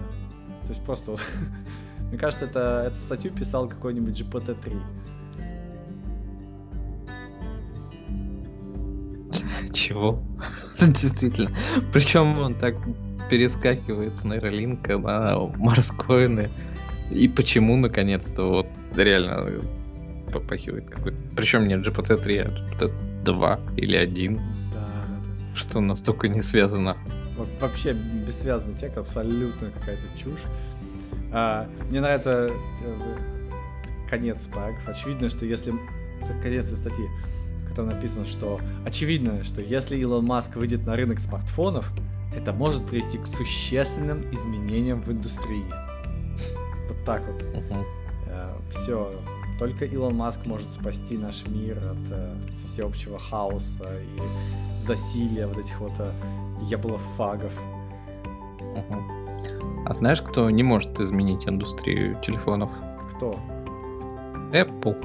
[0.63, 1.21] То есть просто вот,
[2.09, 4.81] мне кажется, это, эту статью писал какой-нибудь GPT-3.
[9.73, 10.23] Чего?
[10.81, 11.51] Действительно.
[11.93, 12.75] Причем он так
[13.31, 16.49] перескакивает с нейролинка на марскоины.
[17.11, 18.67] И почему, наконец-то, вот
[18.97, 19.63] реально
[20.33, 21.19] попахивает какой-то.
[21.37, 24.37] Причем не GPT-3, а GPT-2 или 1.
[24.37, 24.43] Да,
[24.73, 25.57] да, да.
[25.57, 26.97] Что настолько не связано.
[27.61, 30.43] Вообще бессвязный текст, абсолютно какая-то чушь.
[31.39, 32.49] А, мне нравится
[32.83, 33.17] э,
[34.09, 34.93] конец параграфа.
[34.93, 35.75] Очевидно, что если...
[36.43, 37.07] Конец статьи
[37.77, 41.93] там написано, что очевидно, что если Илон Маск выйдет на рынок смартфонов,
[42.35, 45.67] это может привести к существенным изменениям в индустрии.
[46.89, 47.43] Вот так вот.
[47.43, 47.85] Uh-huh.
[48.29, 49.13] Э, все.
[49.59, 52.35] Только Илон Маск может спасти наш мир от э,
[52.67, 56.11] всеобщего хаоса и засилия вот этих вот э,
[56.71, 57.53] яблофагов.
[58.59, 59.16] Uh-huh.
[59.89, 62.71] А знаешь, кто не может изменить индустрию телефонов?
[63.15, 63.39] Кто?
[64.51, 64.97] Apple.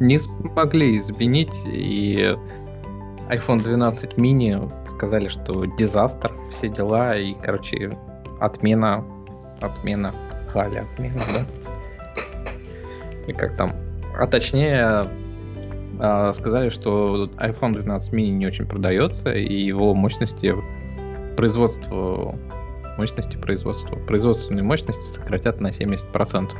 [0.00, 2.34] Не смогли изменить, и
[3.28, 7.92] iPhone 12 mini сказали, что дизастер, все дела, и, короче,
[8.40, 9.04] отмена,
[9.60, 10.14] отмена,
[10.48, 11.46] хали, отмена, да?
[13.26, 13.74] И как там?
[14.18, 15.06] А точнее,
[15.98, 20.54] а, сказали, что iPhone 12 mini не очень продается, и его мощности
[21.36, 22.34] производства
[22.98, 26.50] мощности производства, производственной мощности сократят на 70%.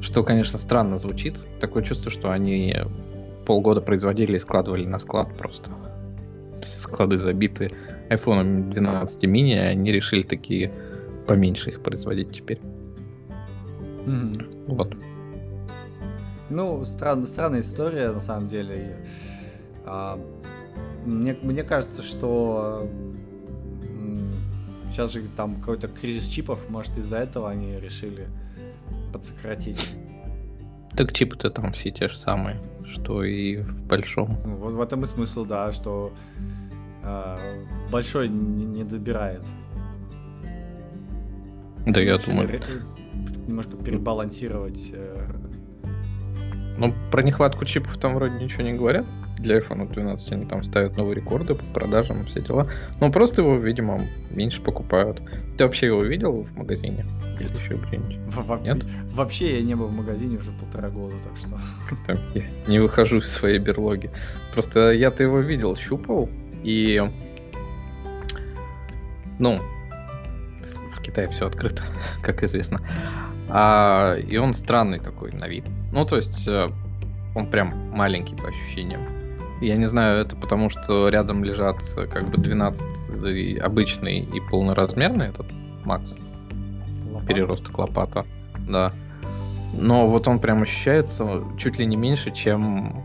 [0.00, 1.38] Что, конечно, странно звучит.
[1.60, 2.76] Такое чувство, что они
[3.46, 5.70] полгода производили и складывали на склад просто.
[6.62, 7.70] Все склады забиты
[8.10, 10.70] iPhone 12 mini, и они решили такие
[11.26, 12.60] поменьше их производить теперь.
[14.06, 14.64] Mm-hmm.
[14.68, 14.94] Вот.
[16.50, 18.96] Ну, странная, странная история, на самом деле.
[19.86, 20.18] А,
[21.04, 22.88] мне, мне кажется, что
[24.94, 28.28] сейчас же там какой-то кризис чипов, может, из-за этого они решили
[29.12, 29.94] подсократить.
[30.96, 32.60] Так чипы-то там все те же самые.
[32.86, 34.38] что и в большом.
[34.44, 36.12] Ну, вот в этом и смысл, да, что
[37.02, 37.36] э,
[37.90, 39.42] большой не, не добирает.
[41.86, 42.62] Да, я думаю.
[43.48, 44.90] Немножко перебалансировать.
[44.92, 45.26] Э...
[46.78, 49.06] Ну, про нехватку чипов там вроде ничего не говорят
[49.44, 52.66] для iPhone 12 они там ставят новые рекорды по продажам, все дела.
[53.00, 55.22] Но просто его, видимо, меньше покупают.
[55.56, 57.04] Ты вообще его видел в магазине?
[57.38, 57.52] Нет.
[57.52, 57.78] Еще
[58.28, 58.84] Во Нет?
[59.12, 61.60] Вообще я не был в магазине уже полтора года, так что...
[62.06, 64.10] Там, я не выхожу из своей берлоги.
[64.52, 66.28] Просто я-то его видел, щупал,
[66.64, 67.02] и...
[69.38, 69.60] Ну,
[70.96, 71.82] в Китае все открыто,
[72.22, 72.80] как известно.
[73.48, 75.64] А, и он странный такой на вид.
[75.92, 76.70] Ну, то есть, э,
[77.34, 79.02] он прям маленький по ощущениям.
[79.60, 81.76] Я не знаю, это потому что рядом лежат
[82.10, 85.46] как бы 12 обычный и полноразмерный этот
[85.84, 86.16] Макс.
[87.10, 87.26] Лопата?
[87.26, 88.26] Переросток лопата.
[88.68, 88.92] Да.
[89.72, 93.04] Но вот он прям ощущается чуть ли не меньше, чем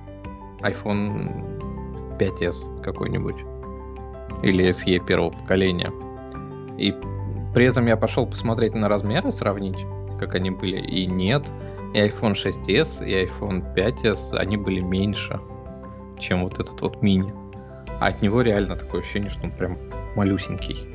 [0.61, 3.37] iPhone 5s какой-нибудь.
[4.43, 5.91] Или SE первого поколения.
[6.77, 6.93] И
[7.53, 9.77] при этом я пошел посмотреть на размеры, сравнить,
[10.19, 10.79] как они были.
[10.79, 11.49] И нет,
[11.93, 15.39] и iPhone 6s, и iPhone 5s, они были меньше
[16.19, 17.31] чем вот этот вот мини.
[17.99, 19.77] А от него реально такое ощущение, что он прям
[20.15, 20.87] малюсенький.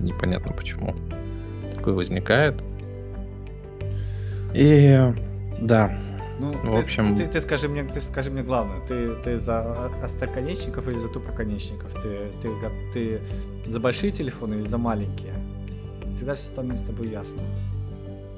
[0.00, 0.94] Непонятно почему.
[1.74, 2.62] Такое возникает.
[4.54, 5.12] И
[5.60, 5.96] да.
[6.38, 7.16] Ну, в ты, общем...
[7.16, 11.08] Ты, ты, ты, скажи мне, ты скажи мне главное, ты, ты за остроконечников или за
[11.08, 11.92] тупоконечников?
[12.02, 12.50] Ты, ты,
[12.94, 13.20] ты
[13.66, 15.34] за большие телефоны или за маленькие?
[16.18, 17.42] Тогда все становится с тобой ясно.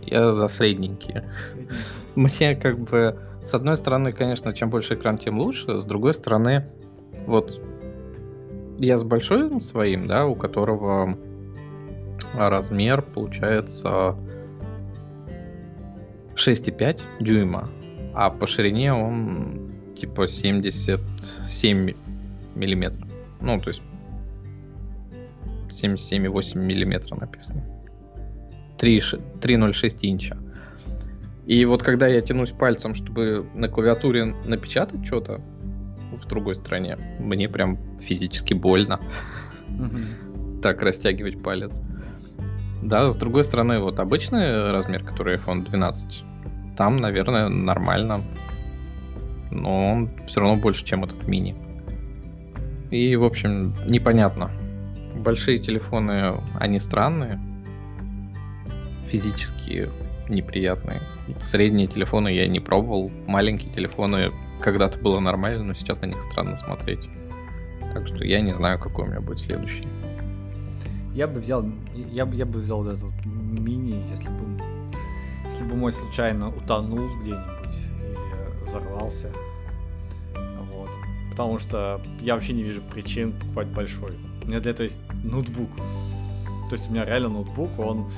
[0.02, 1.30] Я за средненькие.
[1.48, 1.78] средненькие.
[2.16, 5.80] Мне как бы с одной стороны, конечно, чем больше экран, тем лучше.
[5.80, 6.66] С другой стороны,
[7.26, 7.60] вот
[8.78, 11.18] я с большим своим, да, у которого
[12.34, 14.16] размер получается
[16.34, 17.68] 6,5 дюйма,
[18.14, 21.94] а по ширине он типа 77
[22.54, 23.08] миллиметров.
[23.40, 23.82] Ну, то есть
[25.68, 27.64] 77,8 миллиметра написано.
[28.78, 30.36] 3,06 инча.
[31.46, 35.40] И вот когда я тянусь пальцем, чтобы на клавиатуре напечатать что-то
[36.12, 39.00] в другой стране, мне прям физически больно
[39.68, 40.60] угу.
[40.62, 41.80] так растягивать палец.
[42.82, 46.24] Да, с другой стороны, вот обычный размер, который iPhone 12,
[46.76, 48.22] там, наверное, нормально.
[49.50, 51.54] Но он все равно больше, чем этот мини.
[52.90, 54.50] И, в общем, непонятно.
[55.16, 57.40] Большие телефоны, они странные.
[59.08, 59.88] Физически
[60.28, 61.00] неприятные.
[61.40, 63.10] Средние телефоны я не пробовал.
[63.26, 67.00] Маленькие телефоны когда-то было нормально, но сейчас на них странно смотреть.
[67.92, 69.86] Так что я не знаю, какой у меня будет следующий.
[71.14, 71.64] Я бы взял,
[71.94, 74.62] я, я бы взял вот этот вот мини, если бы,
[75.44, 79.30] если бы мой случайно утонул где-нибудь или взорвался.
[80.70, 80.88] Вот.
[81.30, 84.16] Потому что я вообще не вижу причин покупать большой.
[84.42, 85.70] У меня для этого есть ноутбук.
[86.70, 88.10] То есть у меня реально ноутбук, он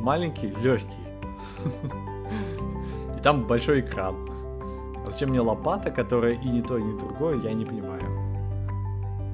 [0.00, 1.09] маленький, легкий.
[3.18, 4.14] И там большой экран.
[5.04, 8.02] А зачем мне лопата, которая и не то, и не другое, я не понимаю.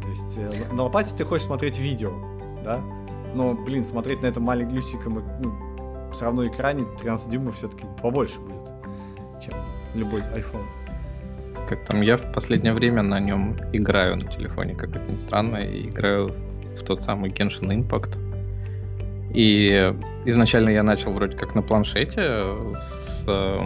[0.02, 2.12] То есть э, на лопате ты хочешь смотреть видео,
[2.64, 2.80] да?
[3.34, 5.52] Но, блин, смотреть на этом маленьком ну,
[6.12, 8.70] все равно экране 13 дюймов все-таки побольше будет,
[9.42, 9.54] чем
[9.94, 10.64] любой iPhone.
[11.68, 15.56] Как там я в последнее время на нем играю на телефоне, как это ни странно,
[15.56, 16.30] и играю
[16.76, 18.25] в тот самый Genshin Impact.
[19.34, 19.92] И
[20.24, 23.58] изначально я начал вроде как на планшете с э,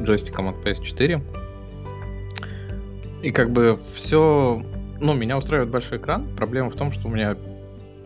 [0.00, 1.22] джойстиком от PS4.
[3.22, 4.62] И как бы все...
[5.00, 6.28] Ну, меня устраивает большой экран.
[6.36, 7.36] Проблема в том, что у меня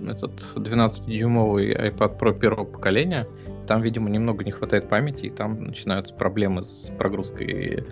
[0.01, 3.27] этот 12-дюймовый iPad Pro первого поколения.
[3.67, 7.85] Там, видимо, немного не хватает памяти, и там начинаются проблемы с прогрузкой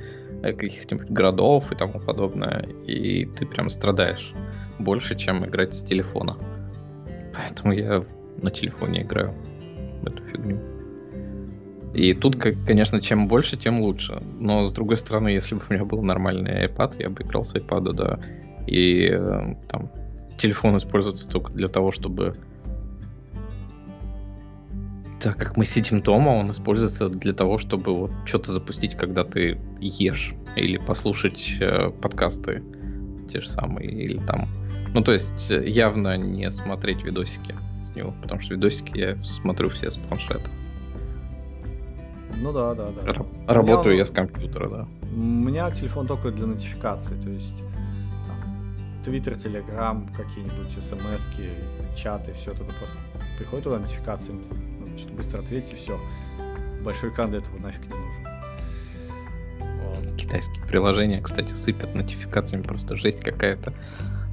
[0.43, 2.68] каких-нибудь городов и тому подобное.
[2.87, 4.32] И ты прям страдаешь
[4.78, 6.37] больше, чем играть с телефона.
[7.35, 8.05] Поэтому я
[8.43, 9.35] на телефоне играю
[10.03, 10.74] в эту фигню.
[11.95, 14.20] И тут, конечно, чем больше, тем лучше.
[14.41, 17.55] Но, с другой стороны, если бы у меня был нормальный iPad, я бы играл с
[17.55, 18.18] iPad, да.
[18.66, 19.91] И э, там
[20.37, 22.37] телефон используется только для того, чтобы...
[25.20, 29.59] Так как мы сидим дома, он используется для того, чтобы вот что-то запустить, когда ты
[29.80, 32.62] ешь, или послушать э, подкасты
[33.30, 34.49] те же самые, или там...
[34.93, 37.55] Ну, то есть, э, явно не смотреть видосики
[37.91, 40.51] него, потому что видосики я смотрю все с планшета.
[42.41, 43.11] Ну да, да, да.
[43.11, 44.87] Р- работаю меня, я с компьютера, да.
[45.14, 47.62] У меня телефон только для нотификации, то есть
[49.05, 51.28] Твиттер, Телеграм, какие-нибудь смс
[51.95, 52.97] чаты, все это просто
[53.39, 56.01] приходит туда нотификации, надо что-то быстро ответить, и все.
[56.82, 58.24] Большой экран для этого нафиг не нужен.
[59.61, 60.16] Вот.
[60.16, 63.72] китайские приложения, кстати, сыпят нотификациями, просто жесть какая-то.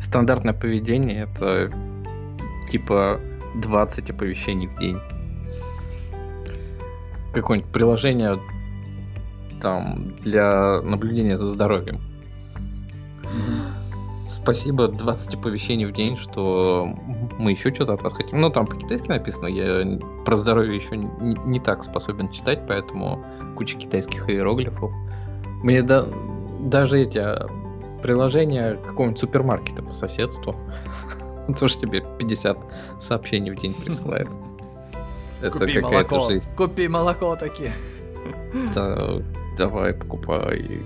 [0.02, 1.72] Стандартное поведение это
[2.72, 3.20] типа
[3.56, 4.98] 20 оповещений в день.
[7.34, 8.38] Какое-нибудь приложение
[9.62, 12.00] там для наблюдения за здоровьем.
[14.28, 16.98] Спасибо, 20 оповещений в день, что
[17.38, 18.40] мы еще что-то от вас хотим.
[18.40, 23.24] Ну, там по-китайски написано, я про здоровье еще не, не так способен читать, поэтому
[23.58, 24.92] куча китайских иероглифов.
[25.64, 26.08] Мне да,
[26.62, 27.48] даже эти а,
[28.02, 30.56] приложения какого-нибудь супермаркета по соседству
[31.60, 32.58] тоже тебе 50
[33.00, 34.28] сообщений в день присылает.
[35.42, 36.30] Это Купи молоко.
[36.30, 36.52] Жизнь.
[36.56, 37.72] Купи молоко таки.
[38.76, 39.22] Да,
[39.58, 40.82] давай, покупай.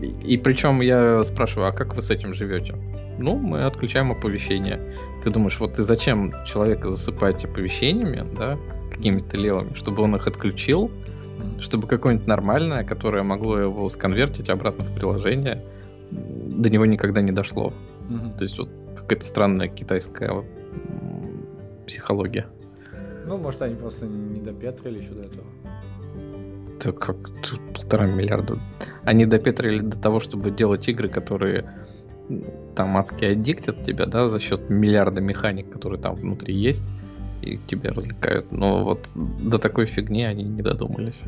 [0.00, 2.76] И, и причем я спрашиваю, а как вы с этим живете?
[3.18, 4.80] Ну, мы отключаем оповещения.
[5.24, 8.56] Ты думаешь, вот ты зачем человека засыпать оповещениями, да,
[8.90, 10.90] какими-то левыми, чтобы он их отключил,
[11.60, 15.64] чтобы какое-нибудь нормальное, которое могло его сконвертить обратно в приложение,
[16.10, 17.72] до него никогда не дошло.
[18.08, 18.38] Угу.
[18.38, 18.68] То есть вот
[19.08, 20.44] какая-то странная китайская
[21.86, 22.46] психология.
[23.24, 25.46] Ну, может, они просто не допетрили еще до этого.
[26.76, 28.58] Это как тут полтора миллиарда.
[29.04, 31.64] Они допетрили до того, чтобы делать игры, которые
[32.76, 36.84] там адски аддиктят тебя, да, за счет миллиарда механик, которые там внутри есть,
[37.40, 38.52] и тебя развлекают.
[38.52, 41.20] Но вот до такой фигни они не додумались.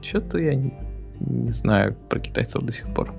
[0.00, 0.72] Что-то я не,
[1.20, 3.12] не знаю про китайцев до сих пор.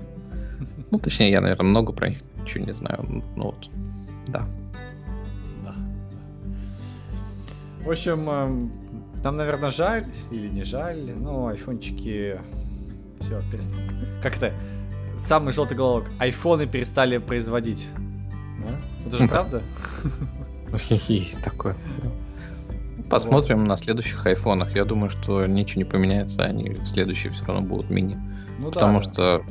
[0.90, 2.18] Ну, точнее, я, наверное, много про них
[2.50, 3.22] ничего не знаю.
[3.36, 3.68] Ну вот,
[4.30, 4.46] да.
[5.64, 5.74] Да.
[7.84, 8.72] В общем, эм,
[9.22, 12.40] нам, наверное, жаль или не жаль, но айфончики
[13.20, 13.72] все перест...
[14.22, 14.52] как-то
[15.18, 16.10] самый желтый головок.
[16.18, 17.86] Айфоны перестали производить.
[18.64, 19.06] Да?
[19.06, 19.62] Это же правда?
[21.08, 21.76] Есть такое.
[23.10, 23.66] Посмотрим вот.
[23.66, 24.74] на следующих айфонах.
[24.74, 28.18] Я думаю, что ничего не поменяется, они следующие все равно будут мини.
[28.58, 29.42] Ну, Потому да, что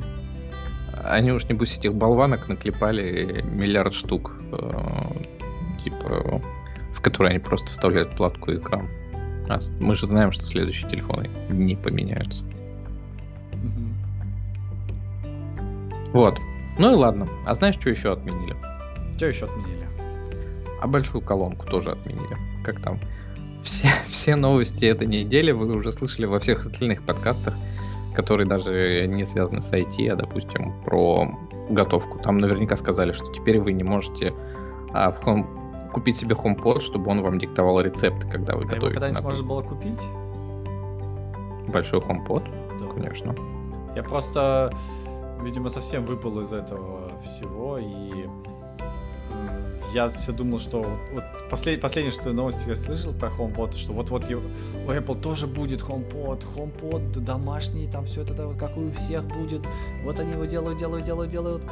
[1.04, 6.40] они уж небось этих болванок наклепали миллиард штук, э, типа,
[6.94, 8.88] в которые они просто вставляют платку и экран.
[9.48, 12.44] А мы же знаем, что следующие телефоны не поменяются.
[16.12, 16.38] Вот.
[16.78, 17.28] Ну и ладно.
[17.46, 18.54] А знаешь, что еще отменили?
[19.16, 19.86] Что еще отменили?
[20.80, 22.36] А большую колонку тоже отменили.
[22.64, 22.98] Как там?
[23.62, 27.54] Все, все новости этой недели вы уже слышали во всех остальных подкастах
[28.20, 31.28] которые даже не связаны с IT, а, допустим, про
[31.70, 32.18] готовку.
[32.18, 34.34] Там наверняка сказали, что теперь вы не можете
[34.92, 38.86] а, в home, купить себе HomePod, чтобы он вам диктовал рецепты, когда вы а готовите.
[38.86, 40.00] Его когда-нибудь можно было купить?
[41.68, 42.44] Большой HomePod?
[42.78, 42.86] Да.
[42.94, 43.34] Конечно.
[43.96, 44.72] Я просто,
[45.42, 48.26] видимо, совсем выпал из этого всего и
[49.92, 54.24] я все думал, что вот послед, последнее, что новости я слышал про HomePod, что вот-вот
[54.24, 59.62] у Apple тоже будет HomePod, HomePod домашний, там все это вот как у всех будет.
[60.04, 61.62] Вот они его делают, делают, делают, делают.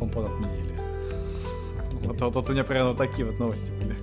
[0.00, 0.70] HomePod отменили.
[2.02, 3.94] Вот, вот, вот у меня прямо вот такие вот новости были.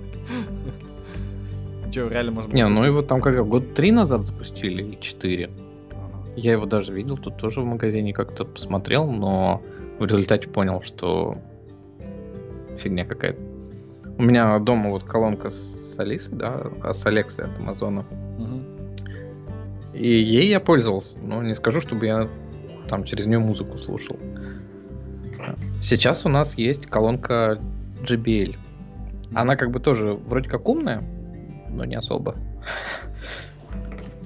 [1.90, 5.50] Че, реально можно Не, ну его там как год три назад запустили или четыре.
[6.36, 9.62] Я его даже видел, тут тоже в магазине как-то посмотрел, но
[9.98, 11.38] в результате понял, что
[12.78, 13.40] фигня какая-то.
[14.18, 18.04] У меня дома вот колонка с Алисой, да, а с Алексой от Амазона.
[18.38, 18.62] Угу.
[19.94, 22.28] И ей я пользовался, но не скажу, чтобы я
[22.88, 24.16] там через нее музыку слушал.
[25.80, 27.58] Сейчас у нас есть колонка
[28.02, 28.56] JBL.
[29.34, 31.02] Она как бы тоже вроде как умная,
[31.70, 32.34] но не особо.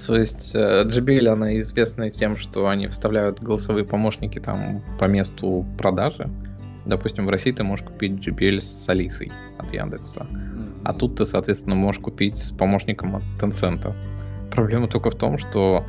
[0.05, 6.29] То есть JBL, она известна тем, что они вставляют голосовые помощники там по месту продажи.
[6.85, 10.27] Допустим, в России ты можешь купить JBL с Алисой от Яндекса.
[10.29, 10.81] Mm-hmm.
[10.83, 13.93] А тут ты, соответственно, можешь купить с помощником от Tencent.
[14.51, 15.85] Проблема только в том, что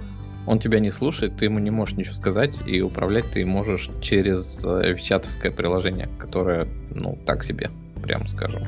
[0.46, 4.64] он тебя не слушает, ты ему не можешь ничего сказать, и управлять ты можешь через
[4.64, 7.70] э, чатовское приложение, которое, ну, так себе,
[8.02, 8.62] прям скажем.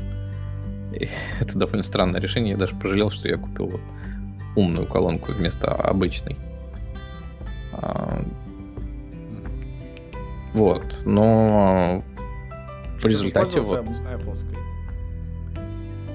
[0.93, 1.09] И
[1.41, 2.53] это довольно странное решение.
[2.53, 3.81] Я даже пожалел, что я купил вот
[4.57, 6.37] умную колонку вместо обычной.
[7.73, 8.25] А,
[10.55, 12.03] вот, но
[13.07, 13.85] в результате вот...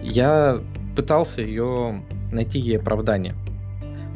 [0.04, 0.60] Я
[0.96, 3.36] пытался ее найти ей оправдание.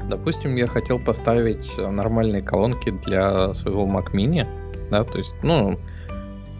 [0.10, 4.46] Допустим, я хотел поставить нормальные колонки для своего Mac Mini,
[4.92, 5.80] да, то есть, ну,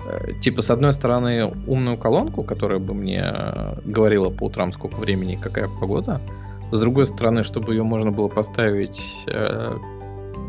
[0.08, 3.24] э, типа, с одной стороны, умную колонку, которая бы мне
[3.84, 6.22] говорила по утрам, сколько времени и какая погода,
[6.72, 9.78] с другой стороны, чтобы ее можно было поставить э,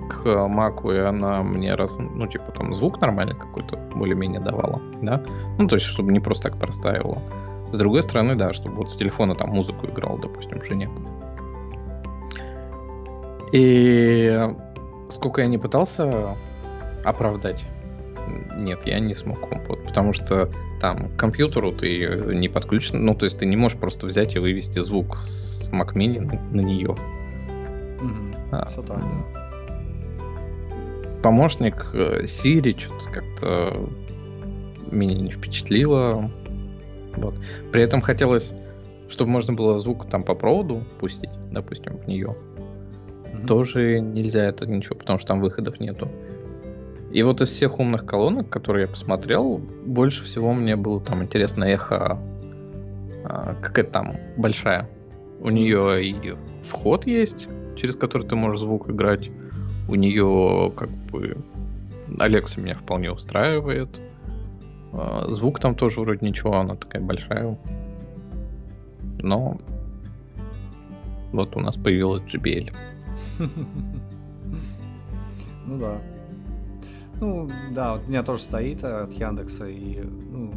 [0.09, 5.22] к Маку, и она мне раз, ну, типа, там звук нормальный какой-то более-менее давала, да?
[5.59, 7.22] Ну, то есть, чтобы не просто так простаивала.
[7.72, 10.88] С другой стороны, да, чтобы вот с телефона там музыку играл, допустим, жене.
[13.52, 14.48] И
[15.09, 16.36] сколько я не пытался
[17.04, 17.64] оправдать.
[18.57, 20.50] Нет, я не смог HomePod, потому что
[20.80, 24.38] там к компьютеру ты не подключен, ну, то есть ты не можешь просто взять и
[24.38, 26.90] вывести звук с Mac Mini на, на нее.
[26.90, 28.36] Угу.
[28.52, 29.45] А, Все так, да.
[31.22, 33.90] Помощник э, Siri что-то как-то
[34.90, 36.30] меня не впечатлило.
[37.16, 37.34] Вот.
[37.72, 38.52] При этом хотелось,
[39.08, 42.36] чтобы можно было звук там по проводу пустить, допустим, в нее.
[43.32, 43.46] Угу.
[43.46, 46.10] Тоже нельзя это ничего, потому что там выходов нету.
[47.12, 51.64] И вот из всех умных колонок, которые я посмотрел, больше всего мне было там интересно
[51.64, 52.18] эхо
[53.24, 54.88] а, какая-то там большая.
[55.40, 57.46] У нее и вход есть,
[57.76, 59.30] через который ты можешь звук играть.
[59.89, 61.37] У нее как бы
[62.18, 64.01] Алекса меня вполне устраивает.
[64.93, 67.59] А, звук там тоже вроде ничего, она такая большая.
[69.18, 69.59] Но
[71.32, 72.72] вот у нас появилась JBL.
[75.68, 76.01] Ну да.
[77.18, 80.53] Ну, да, вот у меня тоже стоит от Яндекса, и, ну,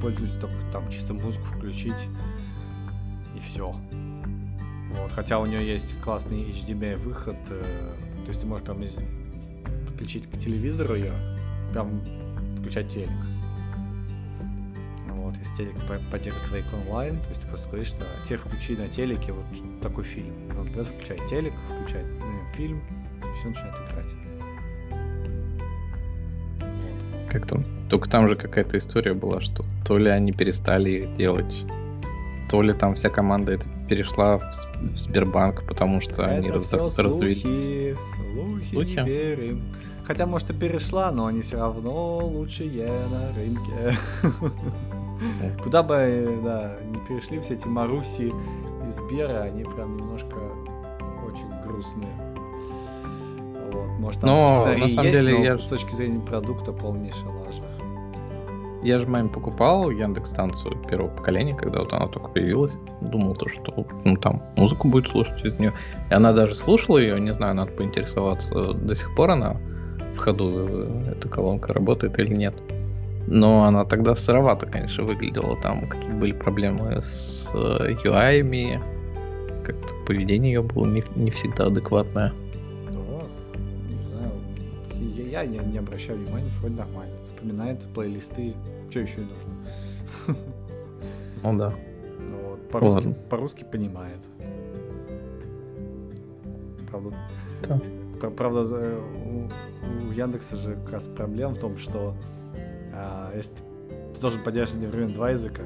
[0.00, 2.08] пользуюсь только там чисто музыку включить,
[3.36, 3.72] и все.
[4.94, 7.62] Вот, хотя у нее есть классный HDMI выход, э,
[8.24, 8.78] то есть ты можешь прям
[9.86, 11.12] подключить к телевизору ее,
[11.72, 12.00] прям
[12.58, 13.10] включать телек.
[15.08, 15.74] Вот, если телек
[16.10, 19.44] поддерживает Wake онлайн, то есть ты просто говоришь, что теперь включи на телеке вот
[19.82, 20.32] такой фильм.
[20.58, 22.80] Он берет, включает телек, включает ну, фильм,
[23.18, 24.12] и все начинает играть.
[27.30, 27.64] Как там?
[27.90, 31.52] Только там же какая-то история была, что то ли они перестали делать,
[32.48, 36.68] то ли там вся команда это перешла в, в Сбербанк, потому что это они раз,
[36.68, 37.96] слухи, развелись.
[38.16, 39.62] Слухи, слухи, не верим.
[40.06, 43.98] Хотя, может, и перешла, но они все равно лучшие на рынке.
[45.62, 48.32] Куда бы, да, не перешли все эти Маруси
[48.86, 50.36] и Сбера, они прям немножко
[51.26, 52.12] очень грустные.
[53.72, 55.58] Вот, может, там но, на самом есть, деле, но я...
[55.58, 57.63] с точки зрения продукта полнейшая лажа.
[58.84, 62.76] Я же маме покупал Яндекс станцию первого поколения, когда вот она только появилась.
[63.00, 65.72] Думал то, что ну, там музыку будет слушать из нее.
[66.10, 68.74] И она даже слушала ее, не знаю, надо поинтересоваться.
[68.74, 69.56] До сих пор она
[70.14, 70.50] в ходу,
[71.10, 72.54] эта колонка работает или нет.
[73.26, 75.56] Но она тогда сыровато, конечно, выглядела.
[75.62, 78.80] Там какие были проблемы с UI-ми.
[78.82, 82.34] Э, как-то поведение ее было не, не всегда адекватное
[85.34, 87.13] я не, не обращаю внимания, вроде нормально.
[87.44, 88.54] Запоминает плейлисты,
[88.88, 90.36] что еще и нужно.
[91.42, 91.74] Ну да.
[92.42, 94.18] Вот, по-русски, по-русски понимает.
[96.88, 97.14] Правда,
[97.68, 98.30] да.
[98.30, 102.16] правда э, у, у Яндекса же как раз проблема в том, что
[102.94, 103.52] а, если
[104.14, 105.64] ты должен поддерживать одновременно два языка,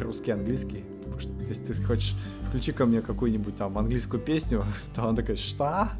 [0.00, 2.16] русский и английский, потому что если ты хочешь
[2.48, 4.64] включи ко мне какую-нибудь там английскую песню,
[4.94, 5.88] то он такой, что?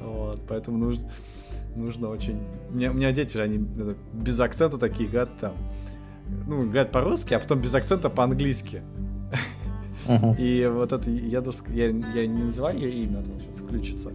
[0.00, 1.08] Вот, поэтому нужно,
[1.76, 2.40] нужно очень...
[2.70, 3.58] У меня, у меня дети же, они
[4.12, 5.52] без акцента такие говорят там.
[6.46, 8.82] Ну, говорят по-русски, а потом без акцента по-английски.
[10.06, 10.36] Uh-huh.
[10.36, 14.10] И вот это Яндекс, я, я не называю ее имя, а сейчас включится.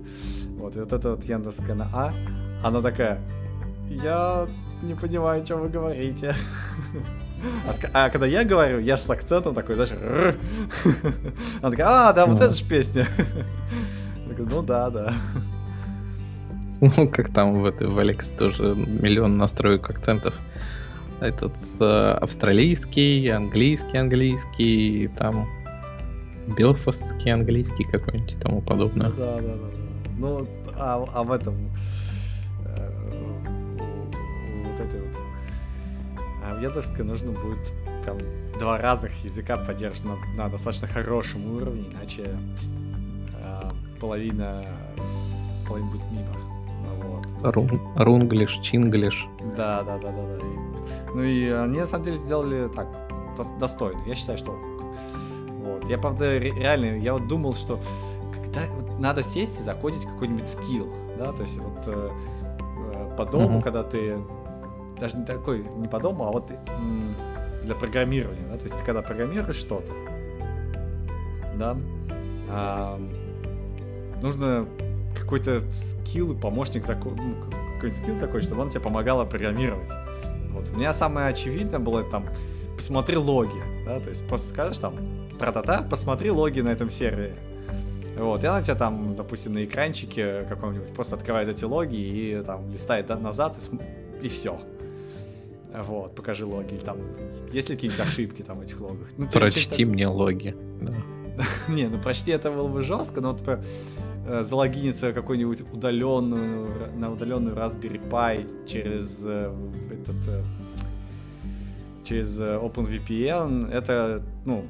[0.57, 2.13] Вот, и вот это вот Яндекская на А,
[2.61, 3.21] она такая,
[3.87, 4.47] я
[4.81, 6.35] не понимаю, о чем вы говорите.
[7.93, 9.93] А, а когда я говорю, я же с акцентом такой, знаешь,
[11.61, 12.45] она такая, а, да, вот uh-huh.
[12.45, 13.07] это же песня.
[14.25, 15.13] Я такой, ну да, да.
[16.81, 20.35] Ну, как там в этой в Алекс тоже миллион настроек акцентов.
[21.19, 25.47] Этот э, австралийский, английский, английский, там
[26.55, 29.09] белфастский английский какой-нибудь и тому подобное.
[29.09, 29.69] Да, да, да.
[30.19, 30.47] Ну,
[30.77, 31.55] а, а в этом
[32.65, 32.89] э,
[34.63, 35.17] вот этой вот
[36.45, 37.73] а в Яндекской нужно будет
[38.03, 38.17] прям
[38.59, 42.37] два разных языка поддерживать на, на достаточно хорошем уровне, иначе
[43.33, 44.63] э, половина
[45.67, 46.46] половина будет мимо.
[47.43, 49.27] Рун, рунглиш, чинглиш.
[49.55, 50.39] Да, да, да, да, да.
[51.13, 52.87] ну и они на самом деле сделали так,
[53.59, 53.99] достойно.
[54.05, 54.57] Я считаю, что
[55.67, 55.87] вот.
[55.89, 57.79] Я, правда, реально, я вот думал, что
[58.33, 62.09] когда вот, надо сесть и закодить какой-нибудь скилл, да, то есть вот э,
[62.93, 63.63] э по дому, uh-huh.
[63.63, 64.17] когда ты
[64.99, 66.51] даже не такой, не по дому, а вот
[67.63, 69.91] для программирования, да, то есть ты когда программируешь что-то,
[71.55, 71.77] да,
[72.49, 72.99] а,
[74.21, 74.67] нужно
[75.27, 77.09] какой-то скилл, помощник, зако...
[77.09, 77.35] ну,
[77.75, 79.89] какой-то скилл такой, чтобы он тебе помогал программировать.
[80.51, 80.69] Вот.
[80.73, 82.29] У меня самое очевидное было там,
[82.77, 84.95] посмотри логи, да, то есть просто скажешь там,
[85.37, 87.35] тра-та-та, посмотри логи на этом сервере.
[88.15, 92.71] Вот, и она тебя там, допустим, на экранчике каком-нибудь просто открывает эти логи и там
[92.71, 93.85] листает назад и, см...
[94.21, 94.57] и все.
[95.73, 96.75] Вот, покажи логи.
[96.75, 96.97] Или там,
[97.51, 99.09] есть ли какие-нибудь ошибки там в этих логах?
[99.17, 100.55] Ну, Прочти мне логи.
[100.81, 100.93] Да.
[101.67, 103.59] Не, ну прочти это было бы жестко, но вот
[104.27, 109.53] э, залогиниться какой-нибудь удаленную, на удаленную Raspberry Pi через э,
[109.91, 110.43] этот э,
[112.07, 114.65] через э, OpenVPN, это, ну,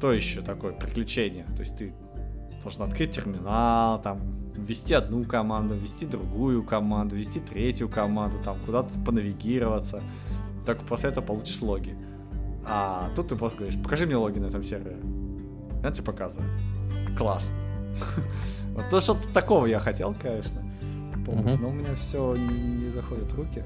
[0.00, 1.44] то еще такое приключение.
[1.56, 1.92] То есть ты
[2.62, 4.20] должен открыть терминал, там,
[4.54, 10.00] ввести одну команду, ввести другую команду, ввести третью команду, там, куда-то понавигироваться.
[10.64, 11.96] Только после этого получишь логи.
[12.66, 15.00] А тут ты просто говоришь, покажи мне логи на этом сервере.
[15.82, 16.52] Он тебе показывает.
[17.16, 17.52] Класс.
[18.80, 20.62] Вот то что-то такого я хотел, конечно.
[21.26, 23.62] Но у меня все не заходит руки.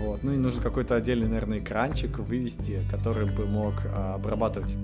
[0.00, 0.22] Вот.
[0.22, 4.74] Ну и нужен какой-то отдельный, наверное, экранчик вывести, который бы мог а, обрабатывать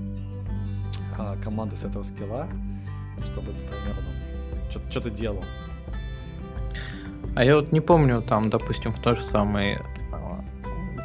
[1.18, 2.46] а, команды с этого скилла,
[3.32, 5.42] чтобы ты примерно что-то делал.
[7.34, 9.78] А я вот не помню, там, допустим, в той же самой,
[10.12, 10.44] а,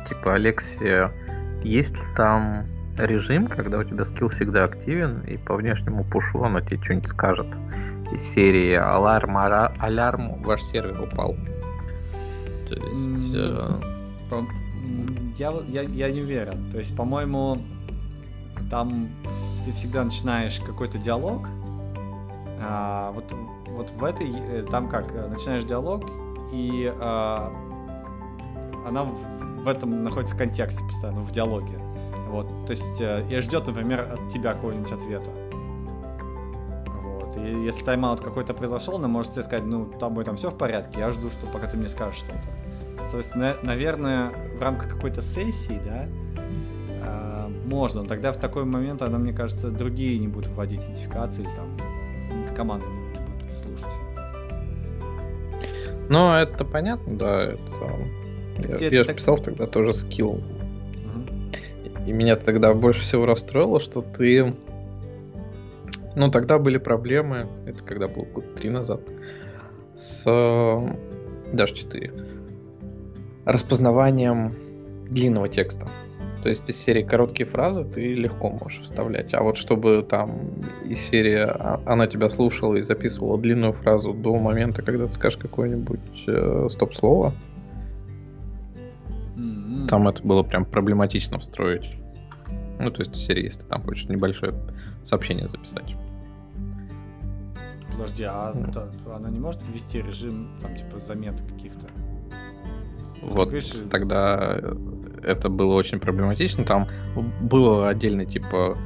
[0.07, 1.11] типа, Алексия,
[1.63, 2.65] есть ли там
[2.97, 7.47] режим, когда у тебя скилл всегда активен, и по внешнему пушу оно тебе что-нибудь скажет
[8.12, 11.36] из серии «Аларм, алярм, ваш сервер упал».
[12.68, 13.36] То есть...
[13.36, 13.80] Э...
[15.38, 16.72] Я, я, я не уверен.
[16.72, 17.62] То есть, по-моему,
[18.70, 19.10] там
[19.66, 21.47] ты всегда начинаешь какой-то диалог.
[22.60, 23.26] А, вот,
[23.68, 26.03] вот в этой, э, там как, э, начинаешь диалог,
[26.51, 27.53] и а,
[28.88, 29.14] она в,
[29.64, 31.78] в этом находится в контексте постоянно, в диалоге.
[32.30, 35.30] Вот, то есть, и ждет, например, от тебя какого-нибудь ответа.
[37.38, 40.99] И если тайм-аут какой-то произошел, она может тебе сказать, ну, тобой там все в порядке,
[40.99, 43.11] я жду, что пока ты мне скажешь что-то.
[43.11, 46.07] То есть, на, наверное, в рамках какой-то сессии, да,
[46.89, 48.01] э, можно.
[48.01, 52.55] Но тогда в такой момент она, мне кажется, другие не будут вводить нотификации или там
[52.55, 53.95] команды не будут слушать.
[56.09, 57.43] Ну, это понятно, да.
[57.43, 58.83] Это...
[58.83, 59.17] Я, я же так...
[59.17, 60.31] писал тогда тоже скилл.
[60.31, 62.05] Угу.
[62.07, 64.53] И меня тогда больше всего расстроило, что ты...
[66.18, 69.01] Ну, тогда были проблемы, это когда был год три назад,
[69.95, 70.24] с...
[71.53, 72.11] Даже четыре
[73.45, 74.53] распознаванием
[75.09, 75.88] длинного текста.
[76.43, 79.34] То есть из серии короткие фразы ты легко можешь вставлять.
[79.34, 84.36] А вот чтобы там из серии а, она тебя слушала и записывала длинную фразу до
[84.38, 87.34] момента, когда ты скажешь какое-нибудь э, стоп-слово,
[89.38, 89.88] mm-hmm.
[89.88, 91.95] там это было прям проблематично встроить.
[92.80, 94.53] Ну, то есть из серии, если ты там хочешь небольшое
[95.03, 95.95] сообщение записать.
[97.97, 99.15] Подожди, а mm.
[99.15, 101.87] она не может ввести режим там типа заметок каких-то?
[103.23, 104.59] Вот Видишь, тогда
[105.23, 106.63] это было очень проблематично.
[106.63, 106.87] Там
[107.41, 108.77] было отдельно, типа,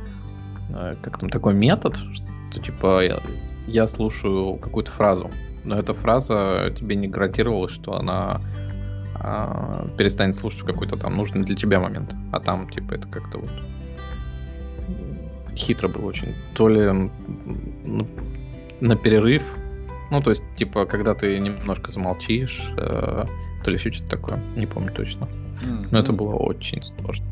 [0.70, 3.18] э, как там такой метод, что типа я,
[3.68, 5.30] я слушаю какую-то фразу,
[5.66, 8.42] но эта фраза тебе не гарантировала, что она
[9.16, 12.16] а, перестанет слушать какой-то там нужный для тебя момент.
[12.32, 13.52] А там, типа, это как-то вот
[15.56, 16.34] хитро было очень.
[16.56, 17.12] То ли
[17.84, 18.08] ну,
[18.82, 19.44] на перерыв,
[20.10, 23.26] ну, то есть, типа, когда ты немножко замолчишь, э,
[23.64, 25.26] то ли еще что-то такое, не помню точно.
[25.26, 25.88] Mm-hmm.
[25.92, 27.26] Но это было очень сложно.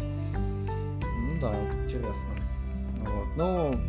[0.00, 1.52] Ну да,
[1.82, 2.30] интересно.
[3.00, 3.36] Вот.
[3.36, 3.80] Ну,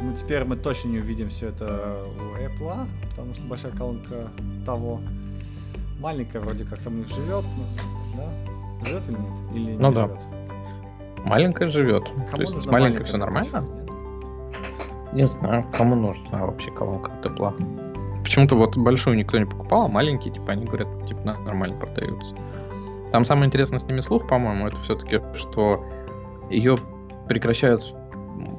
[0.00, 4.28] ну, теперь мы точно не увидим все это у Apple, потому что большая колонка
[4.64, 5.00] того.
[6.00, 8.86] Маленькая вроде как там у них живет, но, да?
[8.86, 9.54] Живет или нет?
[9.54, 10.10] Или не ну живет?
[10.10, 11.22] да.
[11.24, 12.04] Маленькая живет.
[12.04, 13.64] Кому То есть с маленькой все нормально?
[15.16, 17.54] Не знаю, кому нужна вообще колонка тепла.
[18.22, 22.34] Почему-то вот большую никто не покупал, а маленькие, типа, они говорят, типа, нормально продаются.
[23.12, 25.82] Там самое интересное с ними слух, по-моему, это все-таки, что
[26.50, 26.78] ее
[27.28, 27.94] прекращают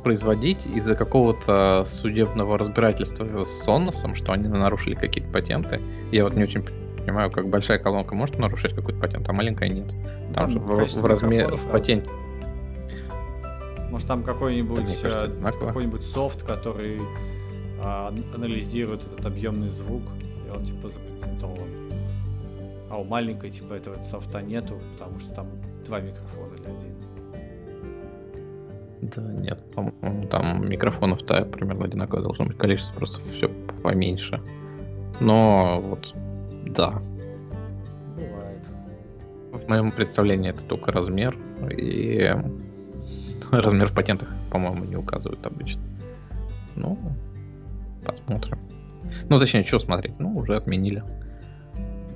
[0.03, 5.79] производить из-за какого-то судебного разбирательства с Соносом, что они нарушили какие-то патенты.
[6.11, 6.63] Я вот не очень
[6.97, 9.89] понимаю, как большая колонка может нарушить какой-то патент, а маленькая нет.
[10.33, 12.09] Там, там же в, в размере в патенте.
[13.89, 16.99] Может там какой-нибудь да, э, какой-нибудь софт, который
[17.81, 20.03] а, анализирует этот объемный звук,
[20.45, 21.69] и он типа запатентован.
[22.89, 25.47] А у маленькой типа этого софта нету, потому что там
[25.85, 26.97] два микрофона или один.
[29.01, 33.49] Да нет, по-моему, там микрофонов-то примерно одинаковое должно быть количество, просто все
[33.83, 34.41] поменьше.
[35.19, 36.13] Но вот,
[36.65, 37.01] да.
[38.15, 38.67] Бывает.
[39.51, 41.37] В моем представлении это только размер,
[41.69, 42.35] и
[43.51, 45.81] размер в патентах, по-моему, не указывают обычно.
[46.75, 46.97] Ну,
[48.07, 48.57] Посмотрим.
[49.29, 50.19] Ну, точнее, что смотреть?
[50.19, 51.03] Ну, уже отменили.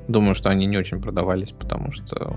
[0.07, 2.35] Думаю, что они не очень продавались, потому что,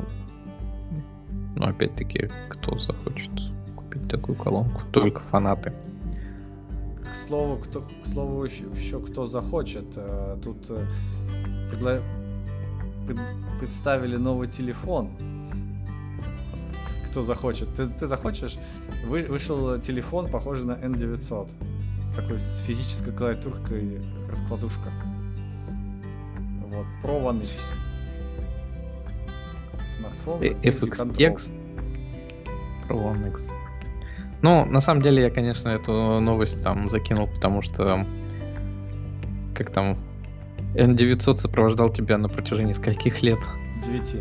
[1.57, 3.30] ну, опять-таки, кто захочет
[3.76, 4.82] купить такую колонку?
[4.92, 5.72] Только фанаты.
[7.03, 9.86] К слову, кто, к слову еще, еще кто захочет.
[9.97, 10.84] Э, тут э,
[11.70, 12.01] предла...
[13.07, 13.18] пред...
[13.61, 15.11] представили новый телефон.
[17.15, 17.73] Кто захочет?
[17.77, 18.57] Ты, ты захочешь?
[19.07, 21.49] Вы, вышел телефон, похожий на N900
[22.17, 24.91] такой с физической клавиатуркой раскладушка.
[26.67, 27.77] Вот, Pro One X.
[29.97, 30.41] Смартфон.
[32.89, 33.49] Pro One X.
[34.43, 38.05] Ну, на самом деле, я, конечно, эту новость там закинул, потому что
[39.55, 39.99] как там
[40.75, 43.39] N900 сопровождал тебя на протяжении скольких лет?
[43.87, 44.19] Девяти.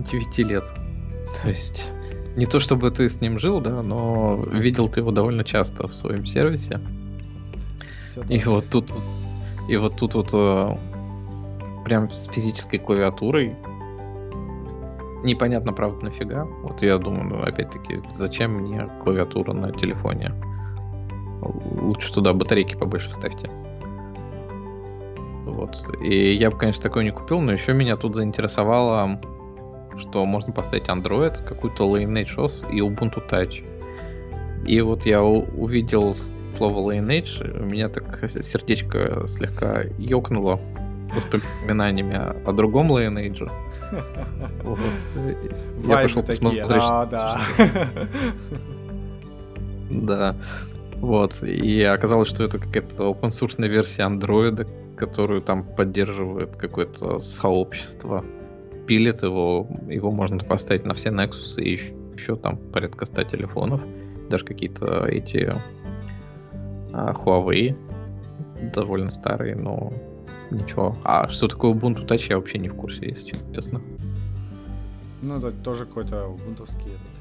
[0.00, 0.64] Девяти лет.
[1.42, 1.92] То есть
[2.36, 5.94] не то чтобы ты с ним жил, да, но видел ты его довольно часто в
[5.94, 6.80] своем сервисе.
[8.28, 8.92] И вот тут
[9.68, 10.76] и вот тут вот э,
[11.84, 13.54] прям с физической клавиатурой.
[15.24, 16.44] Непонятно, правда, нафига.
[16.62, 20.32] Вот я думаю, ну, опять-таки, зачем мне клавиатура на телефоне?
[21.42, 23.50] Лучше туда батарейки побольше вставьте.
[25.44, 25.76] Вот.
[26.00, 29.20] И я бы, конечно, такой не купил, но еще меня тут заинтересовало
[29.98, 33.64] что можно поставить Android, какую-то Lineage OS и Ubuntu Touch.
[34.66, 36.14] И вот я увидел
[36.56, 40.60] слово Lineage, у меня так сердечко слегка ёкнуло
[41.14, 43.50] воспоминаниями о, другом Lineage.
[44.62, 44.78] Вот.
[45.86, 46.64] Я пошел посмотреть.
[46.68, 47.40] А, да.
[49.90, 50.36] Да.
[50.96, 51.42] Вот.
[51.42, 58.24] И оказалось, что это какая-то open source версия Android, которую там поддерживает какое-то сообщество
[58.88, 63.82] пилит его, его можно поставить на все Nexus и еще, еще там порядка 100 телефонов,
[64.30, 65.54] даже какие-то эти
[66.92, 67.76] а, Huawei
[68.74, 69.92] довольно старые, но
[70.50, 70.96] ничего.
[71.04, 73.82] А что такое Ubuntu Touch, я вообще не в курсе, если честно.
[75.20, 77.18] Ну, это тоже какой-то убунтовский этот.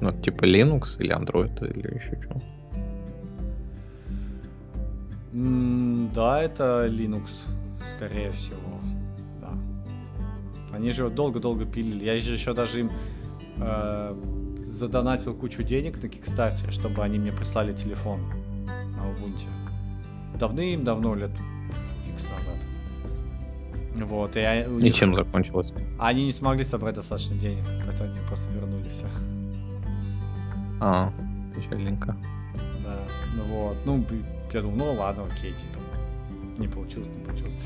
[0.00, 2.42] Ну, типа Linux или Android или еще что?
[5.32, 7.28] Mm, да, это Linux,
[7.96, 8.80] скорее всего.
[10.72, 12.04] Они же его долго-долго пилили.
[12.04, 12.92] Я же еще даже им
[13.56, 14.14] э,
[14.64, 18.20] задонатил кучу денег на Кикстарте, чтобы они мне прислали телефон
[18.66, 19.48] на Ubuntu.
[20.38, 21.30] Давным-давно, лет
[22.12, 24.06] X назад.
[24.06, 25.72] Вот, и я, и чем закончилось?
[25.98, 29.06] Они не смогли собрать достаточно денег, поэтому они просто вернули все.
[30.80, 31.12] А,
[31.56, 32.16] печальненько.
[32.84, 32.98] Да,
[33.34, 34.04] ну вот, ну,
[34.52, 35.80] я думаю, ну ладно, окей, типа,
[36.58, 37.56] не получилось, не получилось.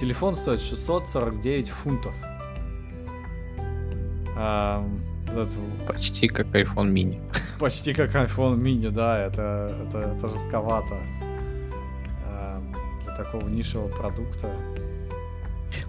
[0.00, 2.14] Телефон стоит 649 фунтов.
[4.36, 4.86] А,
[5.28, 5.56] это...
[5.86, 7.20] Почти как iPhone mini.
[7.58, 10.96] Почти как iPhone mini, да, это, это, это жестковато
[12.26, 12.62] а,
[13.04, 14.50] для такого нишевого продукта.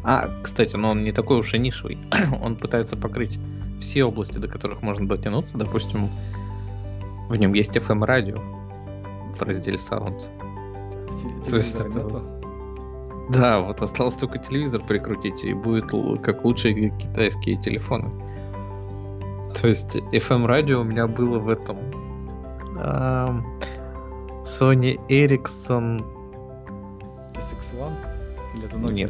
[0.04, 1.98] А, кстати, но он не такой уж и нишевый.
[2.42, 3.38] он пытается покрыть
[3.82, 5.58] все области, до которых можно дотянуться.
[5.58, 6.10] Допустим,
[7.30, 8.38] в нем есть FM-радио
[9.36, 10.30] в разделе Sound.
[11.50, 12.22] То есть это...
[13.30, 15.86] Да, вот осталось только телевизор прикрутить, и будет
[16.24, 18.10] как лучшие китайские телефоны.
[19.60, 21.78] То есть FM радио у меня было в этом
[24.44, 26.04] Sony Ericsson
[27.34, 27.92] SX1?
[28.56, 29.10] Или это Nokia Нет,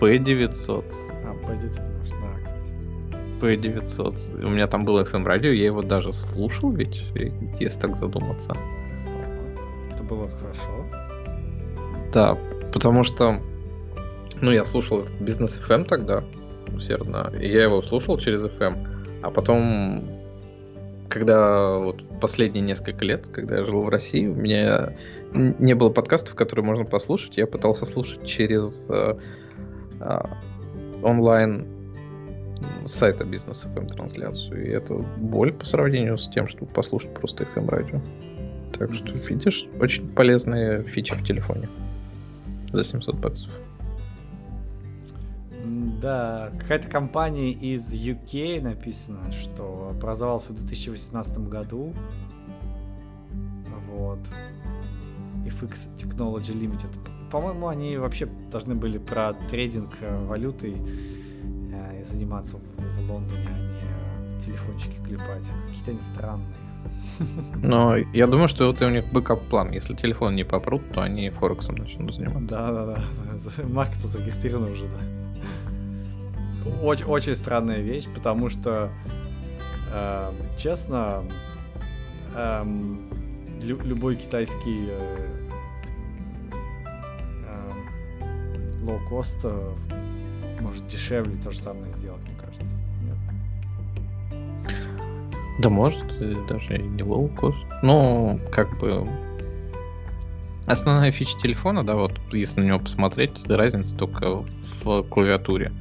[0.00, 0.84] P900.
[1.24, 1.82] А, P900,
[2.20, 2.72] да, кстати.
[3.40, 4.44] P900.
[4.44, 7.02] У меня там было FM радио, я его даже слушал ведь,
[7.60, 8.54] если так задуматься.
[9.92, 10.86] Это было хорошо.
[12.12, 12.38] Да,
[12.72, 13.40] потому что
[14.40, 16.24] ну, я слушал бизнес FM тогда
[16.74, 18.91] усердно, и я его слушал через FM.
[19.22, 20.02] А потом,
[21.08, 24.94] когда вот последние несколько лет, когда я жил в России, у меня
[25.32, 27.36] не было подкастов, которые можно послушать.
[27.36, 29.16] Я пытался слушать через э,
[30.00, 30.20] э,
[31.02, 31.66] онлайн
[32.84, 34.66] сайта бизнес FM трансляцию.
[34.66, 38.00] И это боль по сравнению с тем, чтобы послушать просто FM радио.
[38.78, 41.68] Так что, видишь, очень полезные фичи в телефоне
[42.72, 43.50] за 700 баксов.
[46.02, 51.94] Да, какая-то компания из UK написано, что образовался в 2018 году.
[53.88, 54.18] Вот.
[55.46, 56.90] FX Technology Limited.
[57.30, 60.74] По-моему, они вообще должны были про трейдинг э, валютой
[61.72, 65.46] э, заниматься в, в Лондоне, а не телефончики клепать.
[65.68, 66.56] Какие-то они странные.
[67.62, 69.70] Но я думаю, что это у них backup-план.
[69.70, 72.48] Если телефон не попрут, то они Форексом начнут заниматься.
[72.48, 73.64] Да, да, да.
[73.68, 75.21] Марк-то зарегистрирован уже, да
[76.82, 78.90] очень, очень странная вещь, потому что,
[79.92, 81.24] э, честно,
[82.34, 82.64] э,
[83.62, 85.26] лю- любой китайский э,
[87.46, 89.72] э, лоу-кост э,
[90.60, 92.62] может дешевле то же самое сделать, мне кажется.
[93.02, 93.16] Нет?
[95.60, 96.02] Да может,
[96.48, 97.58] даже и не лоу-кост.
[97.82, 99.06] Но как бы
[100.64, 104.44] Основная фича телефона, да, вот если на него посмотреть, разница только
[104.84, 105.72] в клавиатуре.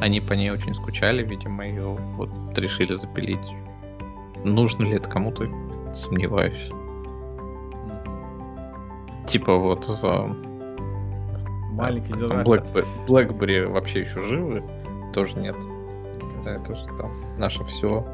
[0.00, 3.38] Они по ней очень скучали, видимо, ее вот решили запилить.
[4.44, 5.48] Нужно ли это кому-то?
[5.92, 6.70] Сомневаюсь.
[9.26, 9.88] Типа вот
[11.72, 12.46] Маленький дурак.
[12.46, 14.62] Blackberry, BlackBerry вообще еще живы?
[15.12, 15.56] Тоже нет.
[16.44, 18.06] Да, это же там наше все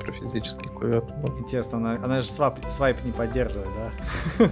[0.00, 1.38] про физический клавиатуру.
[1.38, 3.68] Интересно, она, она же свайп, свайп не поддерживает,
[4.38, 4.48] да?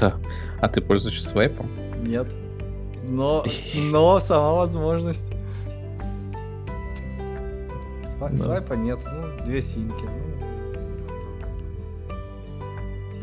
[0.00, 0.14] Да.
[0.60, 1.68] А ты пользуешься свайпом?
[2.00, 2.26] Нет.
[3.08, 3.44] Но,
[3.74, 5.26] но сама возможность.
[8.16, 8.38] Свай, да.
[8.38, 10.04] Свайпа нет, ну, две симки.
[10.04, 10.18] Ну.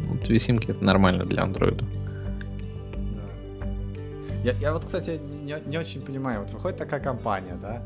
[0.08, 1.86] ну, две симки это нормально для андроида.
[2.94, 3.68] Да.
[4.44, 6.42] Я, я вот, кстати, не, не очень понимаю.
[6.42, 7.84] Вот выходит такая компания, да,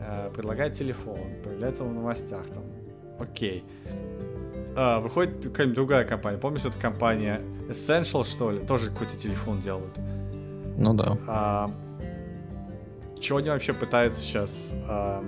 [0.00, 2.64] э, предлагает телефон, появляется в новостях там.
[3.18, 3.64] Окей.
[4.76, 6.38] А, выходит какая-нибудь другая компания.
[6.38, 8.60] Помнишь, эта компания Essential, что ли?
[8.60, 9.92] Тоже какой-то телефон делают.
[10.78, 11.18] Ну да.
[11.26, 11.70] А,
[13.20, 15.24] чего они вообще пытаются сейчас а,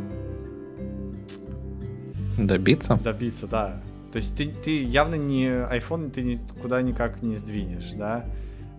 [2.39, 2.97] добиться?
[3.03, 3.81] Добиться, да.
[4.13, 8.25] То есть ты, ты явно не iPhone ты никуда никак не сдвинешь, да?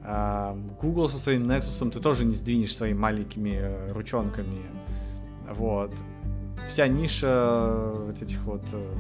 [0.04, 4.62] А, Google со своим Nexus ты тоже не сдвинешь своими маленькими э, ручонками.
[5.50, 5.92] Вот.
[6.70, 8.94] Вся ниша вот этих вот э,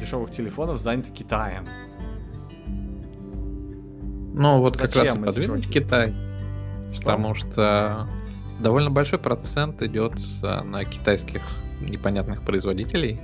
[0.00, 1.66] дешевых телефонов занята Китаем.
[4.34, 6.14] Ну, вот Зачем как раз и подвинуть Китай.
[6.94, 7.02] Что?
[7.02, 8.08] Потому что
[8.60, 11.42] довольно большой процент идет на китайских
[11.80, 13.20] непонятных производителей.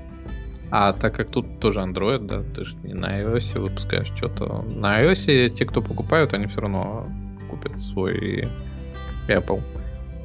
[0.73, 4.63] А так как тут тоже Android, да, ты же не на iOS выпускаешь что-то.
[4.63, 7.09] На iOS те, кто покупают, они все равно
[7.49, 8.47] купят свой
[9.29, 9.63] Apple.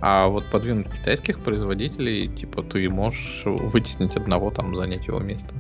[0.02, 5.56] А вот подвинуть китайских производителей, типа, ты можешь вытеснить одного, там, занять его место.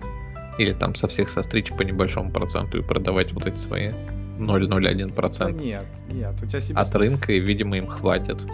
[0.59, 3.91] Или там со всех состричь по небольшому проценту и продавать вот эти свои
[4.37, 5.37] 0,01%.
[5.37, 6.79] Да нет, нет, у тебя себе...
[6.79, 8.45] От рынка, и, видимо, им хватит.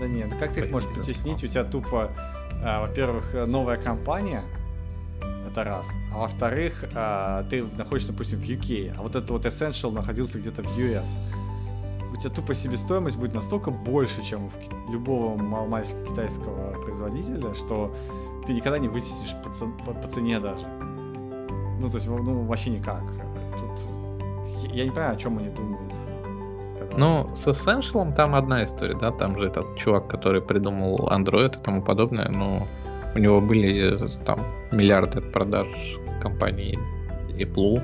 [0.00, 1.42] Да нет, как ты их можешь потеснить?
[1.44, 2.10] У тебя тупо,
[2.64, 4.42] а, во-первых, новая компания,
[5.50, 5.88] это раз.
[6.12, 10.62] А во-вторых, а, ты находишься, допустим, в UK, а вот этот вот Essential находился где-то
[10.62, 11.08] в US.
[12.12, 17.94] У тебя тупо себестоимость будет настолько больше, чем у любого маломальского китайского производителя, что
[18.46, 19.50] ты никогда не вытеснишь по,
[19.84, 20.66] по, по цене даже.
[21.80, 23.02] Ну, то есть, ну, вообще никак.
[23.58, 24.01] Тут
[24.68, 25.92] я не понимаю, о чем они думают.
[26.96, 31.62] Ну, с Essential там одна история, да, там же этот чувак, который придумал Android и
[31.62, 32.66] тому подобное, ну,
[33.14, 34.40] у него были там
[34.70, 35.68] миллиарды продаж
[36.20, 36.78] компании
[37.30, 37.80] Apple,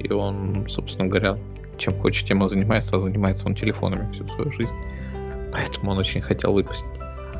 [0.00, 1.38] и он, собственно говоря,
[1.78, 4.74] чем хочет, тем и занимается, а занимается он телефонами всю свою жизнь.
[5.52, 6.90] Поэтому он очень хотел выпустить.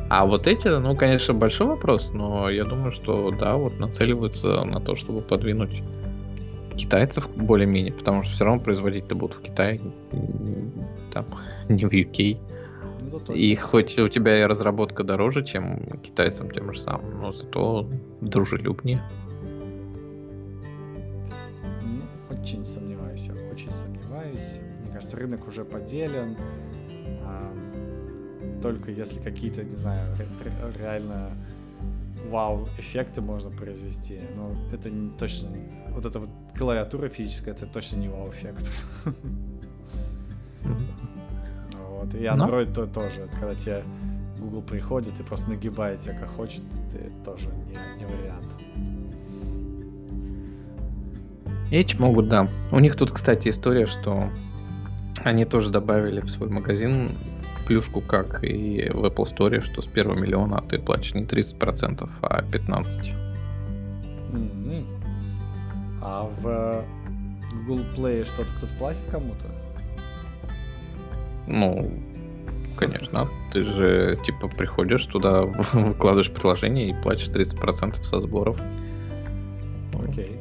[0.09, 4.81] А вот эти, ну, конечно, большой вопрос, но я думаю, что да, вот нацеливаются на
[4.81, 5.83] то, чтобы подвинуть
[6.75, 9.81] китайцев более-менее, потому что все равно производить-то будут в Китае,
[11.13, 11.27] там,
[11.69, 12.39] не в UK.
[13.01, 17.89] Ну, и хоть у тебя и разработка дороже, чем китайцам тем же самым, но зато
[18.21, 19.01] дружелюбнее.
[21.83, 24.61] Ну, очень сомневаюсь, очень сомневаюсь.
[24.83, 26.37] Мне кажется, рынок уже поделен.
[27.23, 27.53] А,
[28.63, 30.17] только если какие-то, не знаю,
[30.79, 31.31] реально
[32.31, 34.21] вау-эффекты можно произвести.
[34.35, 35.49] Но это не точно...
[35.91, 38.71] Вот эта вот клавиатура физическая, это точно не вау-эффект.
[41.89, 42.15] Вот.
[42.15, 43.23] И Android то, тоже.
[43.23, 43.83] Это когда тебе
[44.39, 46.63] Google приходит и просто нагибает тебя как хочет,
[46.93, 48.55] это тоже не, не вариант.
[51.71, 52.49] Эти могут, да.
[52.71, 54.31] У них тут, кстати, история, что
[55.25, 57.11] они тоже добавили в свой магазин
[57.67, 62.43] плюшку, как и в Apple Store, что с первого миллиона ты платишь не 30%, а
[62.43, 63.27] 15%.
[64.33, 64.87] Mm-hmm.
[66.03, 66.85] А в
[67.67, 69.47] Google Play что-то кто-то платит кому-то?
[71.47, 71.93] Ну,
[72.77, 73.29] конечно.
[73.53, 75.43] Ты же, типа, приходишь туда,
[75.73, 78.61] выкладываешь приложение и платишь 30% со сборов.
[79.93, 80.25] Окей.
[80.25, 80.39] Okay.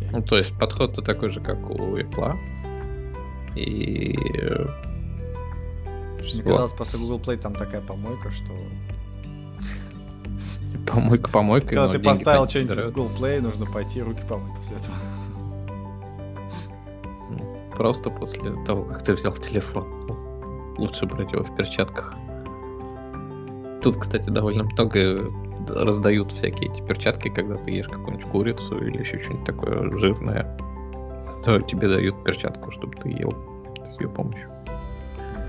[0.00, 0.08] Okay.
[0.12, 2.36] Ну, то есть подход-то такой же, как у Apple.
[3.56, 4.16] И...
[6.20, 8.52] Мне казалось, после Google Play там такая помойка, что...
[10.86, 11.68] Помойка помойка.
[11.68, 14.94] Когда ты поставил что-нибудь в Google Play, нужно пойти руки помыть после этого.
[17.76, 19.86] Просто после того, как ты взял телефон.
[20.78, 22.14] Лучше брать его в перчатках.
[23.82, 25.28] Тут, кстати, довольно много
[25.68, 30.58] раздают всякие эти перчатки, когда ты ешь какую-нибудь курицу или еще что-нибудь такое жирное.
[31.44, 33.32] То тебе дают перчатку, чтобы ты ел
[33.84, 34.48] с ее помощью.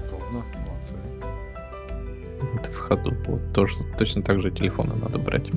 [0.08, 0.44] Удобно.
[2.56, 3.14] Это в ходу.
[3.28, 5.50] Вот тоже точно так же телефоны надо брать.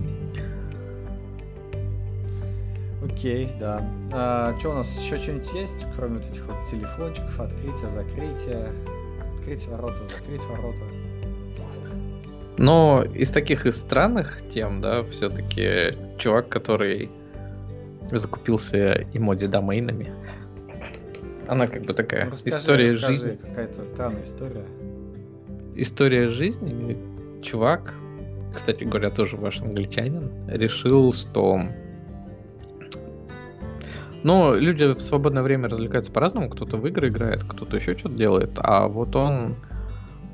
[3.05, 3.83] Окей, да.
[4.13, 8.69] А, что у нас еще что-нибудь есть, кроме вот этих вот телефончиков, открытия, закрытия,
[9.35, 10.83] открыть ворота, закрыть ворота?
[12.59, 17.11] Но из таких из странных тем, да, все-таки чувак, который
[18.11, 20.13] закупился эмодзи домейнами,
[21.49, 23.39] она как бы такая ну, расскажи, история расскажи, жизни.
[23.43, 24.65] Какая-то странная история.
[25.75, 26.97] История жизни.
[27.43, 27.95] Чувак,
[28.55, 31.63] кстати говоря, тоже ваш англичанин, решил, что
[34.23, 36.49] но люди в свободное время развлекаются по-разному.
[36.49, 38.53] Кто-то в игры играет, кто-то еще что-то делает.
[38.59, 39.57] А вот он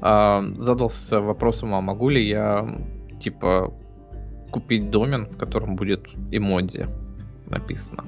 [0.01, 2.69] а, задался вопросом, а могу ли я,
[3.21, 3.73] типа,
[4.51, 6.87] купить домен, в котором будет эмодзи
[7.47, 8.05] написано.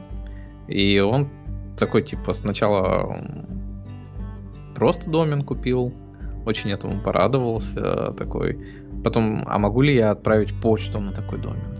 [0.68, 1.28] И он
[1.78, 3.16] такой, типа, сначала
[4.74, 5.94] просто домен купил,
[6.46, 8.58] очень этому порадовался, такой.
[9.04, 11.78] Потом, а могу ли я отправить почту на такой домен?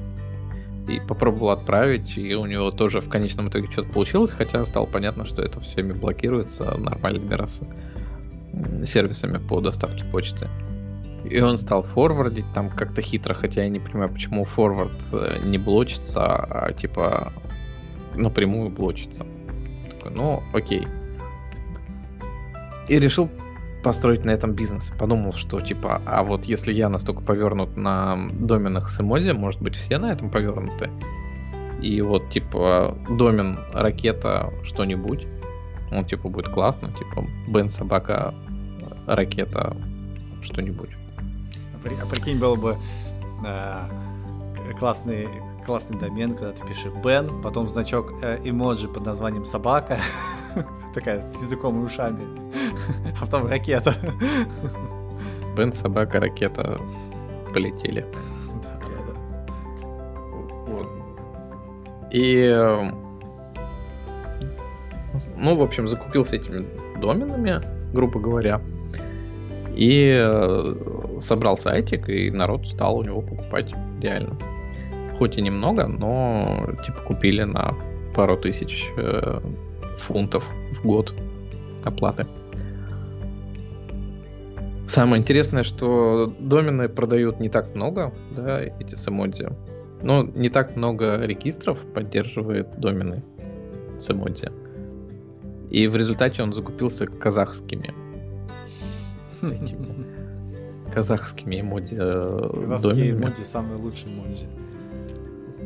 [0.89, 5.25] И попробовал отправить, и у него тоже в конечном итоге что-то получилось, хотя стало понятно,
[5.25, 7.61] что это всеми блокируется нормальными раз
[8.85, 10.49] сервисами по доставке почты.
[11.25, 15.59] И он стал форвардить там как-то хитро, хотя я не понимаю, почему форвард э, не
[15.59, 17.33] блочится, а типа
[18.15, 19.27] напрямую блочится.
[19.91, 20.89] Такой, ну, окей.
[22.89, 23.29] И решил
[23.83, 24.91] построить на этом бизнес.
[24.99, 29.77] Подумал, что типа, а вот если я настолько повернут на доменах с эмози, может быть
[29.77, 30.91] все на этом повернуты.
[31.81, 35.27] И вот типа домен ракета что-нибудь,
[35.91, 38.35] он типа будет классно, типа Бен собака
[39.07, 39.77] ракета
[40.43, 40.91] что-нибудь.
[41.73, 42.77] А, а прикинь, было бы
[43.47, 43.89] э,
[44.79, 45.29] классный
[45.65, 50.01] классный домен, когда ты пишешь Бен, потом значок э, эмоджи под названием собака,
[50.95, 52.25] такая с языком и ушами,
[53.21, 53.95] а потом ракета.
[55.57, 56.81] Бен, собака, ракета
[57.53, 58.07] полетели.
[62.13, 63.21] И эм,
[65.37, 66.67] ну, в общем, закупился этими
[67.01, 67.63] доменами,
[67.93, 68.61] грубо говоря.
[69.77, 74.37] И э, собрал сайтик, и народ стал у него покупать реально
[75.21, 77.75] хоть и немного, но типа купили на
[78.15, 79.41] пару тысяч э,
[79.99, 80.43] фунтов
[80.83, 81.15] в год
[81.85, 82.27] оплаты.
[84.87, 89.09] Самое интересное, что домены продают не так много, да, эти с
[90.03, 93.23] Но не так много регистров поддерживает домены
[93.99, 94.13] с
[95.71, 97.95] И в результате он закупился казахскими.
[100.93, 101.97] Казахскими эмодзи.
[101.97, 104.47] Э, Казахские эмодзи самые лучшие эмодзи.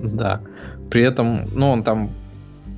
[0.03, 0.43] Да.
[0.91, 2.11] При этом, ну, он там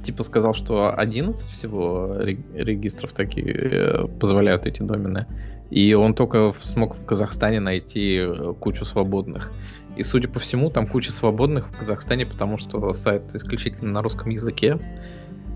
[0.07, 2.17] типа сказал, что 11 всего
[2.55, 5.27] регистров такие э, позволяют эти домены.
[5.71, 9.53] И он только смог в Казахстане найти э, кучу свободных.
[9.97, 14.31] И, судя по всему, там куча свободных в Казахстане, потому что сайт исключительно на русском
[14.31, 14.79] языке.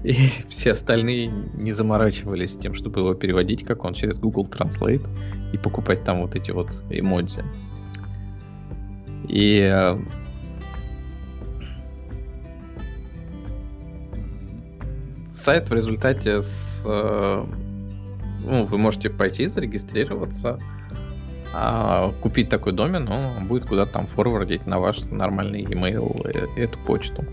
[0.03, 0.17] И
[0.49, 5.07] все остальные не заморачивались тем, чтобы его переводить, как он, через Google Translate
[5.53, 7.45] и покупать там вот эти вот эмодзи.
[9.29, 9.97] И
[15.41, 16.83] сайт в результате с...
[16.87, 17.45] Э,
[18.45, 20.59] ну, вы можете пойти зарегистрироваться,
[21.53, 26.27] а купить такой домен, он будет куда-то там форвардить на ваш нормальный email
[26.57, 27.25] эту почту.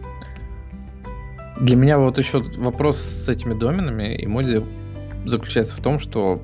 [1.59, 4.63] Для меня вот еще вопрос с этими доменами и моди
[5.25, 6.41] заключается в том, что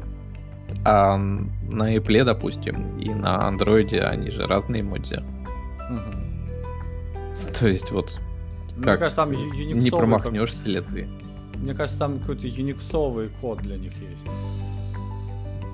[0.86, 5.18] а на Apple, допустим, и на Android они же разные моди.
[5.18, 7.54] Угу.
[7.60, 8.20] То есть вот
[8.76, 11.08] ну, как кажется, там не промахнешься ли ты?
[11.64, 14.28] Мне кажется, там какой-то юниксовый код для них есть.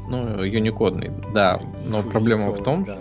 [0.07, 1.59] Ну, юникодный, да.
[1.87, 2.97] Но Фу, проблема в том, да.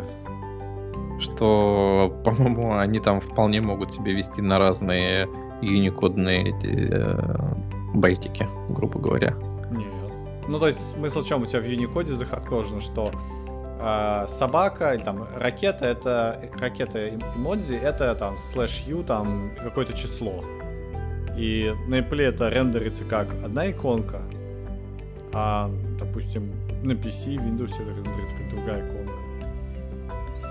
[1.21, 5.29] что, по-моему, они там вполне могут себе вести на разные
[5.61, 7.55] юникодные э,
[7.93, 9.35] байтики, грубо говоря.
[9.71, 9.93] Нет.
[10.49, 13.13] Ну, то есть смысл в чем у тебя в юникоде захардкожено, что
[13.81, 20.43] э, собака или там ракета это ракета эмодзи это там слэш ю там какое-то число.
[21.39, 24.23] И на Apple это рендерится как одна иконка,
[25.33, 26.51] а, допустим,
[26.83, 29.13] на PC, Windows это рендерится как другая иконка.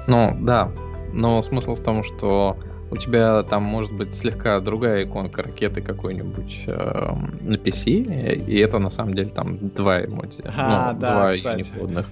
[0.07, 0.71] Ну, да.
[1.11, 2.57] Но смысл в том, что
[2.89, 7.11] у тебя там может быть слегка другая иконка ракеты какой-нибудь э,
[7.41, 10.43] на PC, и это на самом деле там два эмодзи.
[10.55, 11.59] А, ну, да, два кстати.
[11.59, 12.07] юникодных.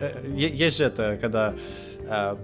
[0.00, 1.54] Э, есть же это, когда
[2.06, 2.36] э,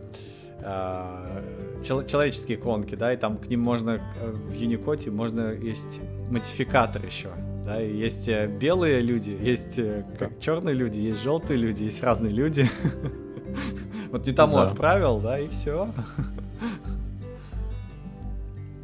[0.63, 1.43] э,
[1.83, 6.01] человеческие иконки, да, и там к ним можно э, в Unicode можно есть
[6.31, 7.29] модификатор еще.
[7.65, 12.03] Да, и есть э, белые люди, есть э, как черные люди, есть желтые люди, есть
[12.03, 12.69] разные люди.
[14.11, 15.89] Вот не тому отправил, да, и все.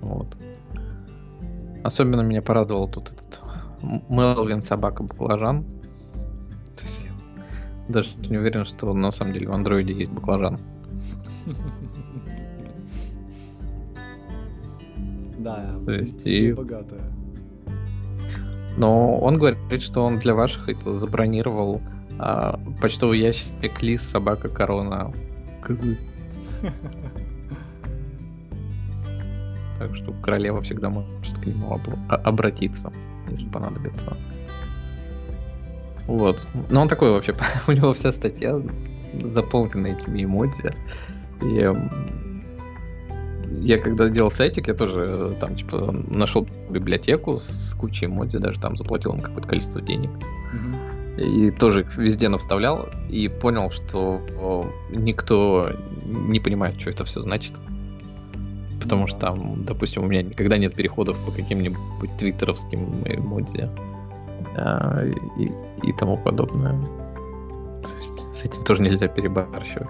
[0.00, 0.36] Вот.
[1.82, 3.40] Особенно меня порадовал тут этот
[4.08, 5.64] Мелвин собака баклажан.
[7.88, 10.60] Даже не уверен, что на самом деле в андроиде есть баклажан.
[15.46, 16.52] Да, То есть и...
[16.52, 17.04] богатая.
[18.76, 21.80] Но он говорит, что он для ваших это забронировал
[22.18, 25.12] а, почтовый ящик лис собака корона
[25.62, 25.96] козы.
[29.78, 32.92] Так что королева всегда может к нему об- обратиться,
[33.30, 34.16] если понадобится.
[36.08, 36.44] Вот.
[36.70, 37.36] Но он такой вообще,
[37.68, 38.60] у него вся статья
[39.22, 40.74] заполнена этими эмодзи.
[41.42, 41.72] И
[43.62, 48.60] я когда делал сайтик, я тоже э, там, типа, нашел библиотеку с кучей эмодзи, даже
[48.60, 50.10] там заплатил им какое-то количество денег.
[51.18, 54.20] И тоже их везде навставлял, и понял, что
[54.90, 55.70] никто
[56.04, 57.54] не понимает, что это все значит.
[58.82, 61.78] Потому что там, допустим, у меня никогда нет переходов по каким-нибудь
[62.18, 63.70] твиттеровским эмодзи
[64.56, 65.04] а,
[65.38, 65.50] и,
[65.82, 66.78] и тому подобное.
[67.82, 69.88] То есть с этим тоже нельзя перебарщивать.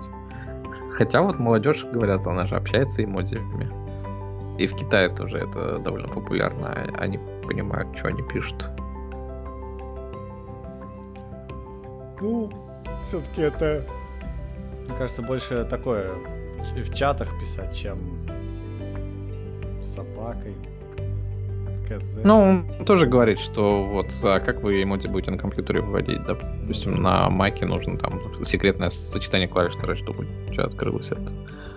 [0.97, 3.71] Хотя вот молодежь, говорят, она же общается эмодзиями.
[4.59, 6.73] И в Китае тоже это довольно популярно.
[6.99, 8.71] Они понимают, что они пишут.
[12.19, 12.51] Ну,
[13.07, 13.85] все-таки это,
[14.89, 16.09] мне кажется, больше такое
[16.75, 17.99] в чатах писать, чем
[19.83, 20.55] с собакой.
[22.25, 27.03] Ну, он тоже говорит, что вот, а как вы эмодзи будете на компьютере выводить, допустим,
[27.03, 31.33] на маке нужно там секретное сочетание клавиш, короче, чтобы у тебя открылось это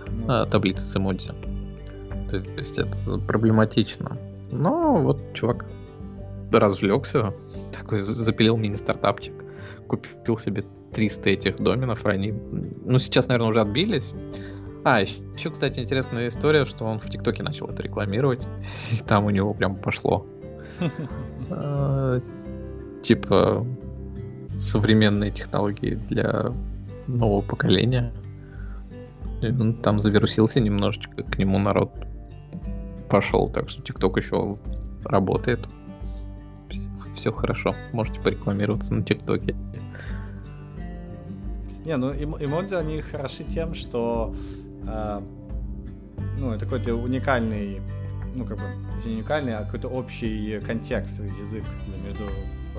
[0.08, 1.32] ну, а, таблица с эмодзи.
[2.30, 4.16] То есть это проблематично.
[4.50, 5.66] Но вот чувак
[6.52, 7.32] развлекся,
[7.72, 9.34] такой запилил мини-стартапчик,
[9.86, 14.12] купил себе 300 этих доменов, они, ну, сейчас, наверное, уже отбились,
[14.84, 18.46] а, еще, кстати, интересная история, что он в ТикТоке начал это рекламировать,
[18.92, 20.26] и там у него прям пошло.
[21.52, 22.20] А,
[23.02, 23.66] типа
[24.60, 26.52] современные технологии для
[27.08, 28.12] нового поколения.
[29.42, 31.90] Он там завирусился немножечко, к нему народ
[33.08, 34.58] пошел, так что ТикТок еще
[35.04, 35.60] работает.
[37.16, 39.56] Все хорошо, можете порекламироваться на ТикТоке.
[41.84, 44.34] Не, ну эмодзи, они хороши тем, что
[44.84, 47.80] ну, это какой-то уникальный,
[48.34, 48.64] ну, как бы,
[49.04, 51.64] не уникальный, а какой-то общий контекст, язык
[52.04, 52.24] между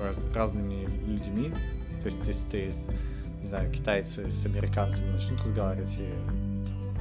[0.02, 1.50] раз, разными людьми.
[2.02, 2.72] То есть, если ты,
[3.42, 6.12] не знаю, китайцы с американцами начнут разговаривать и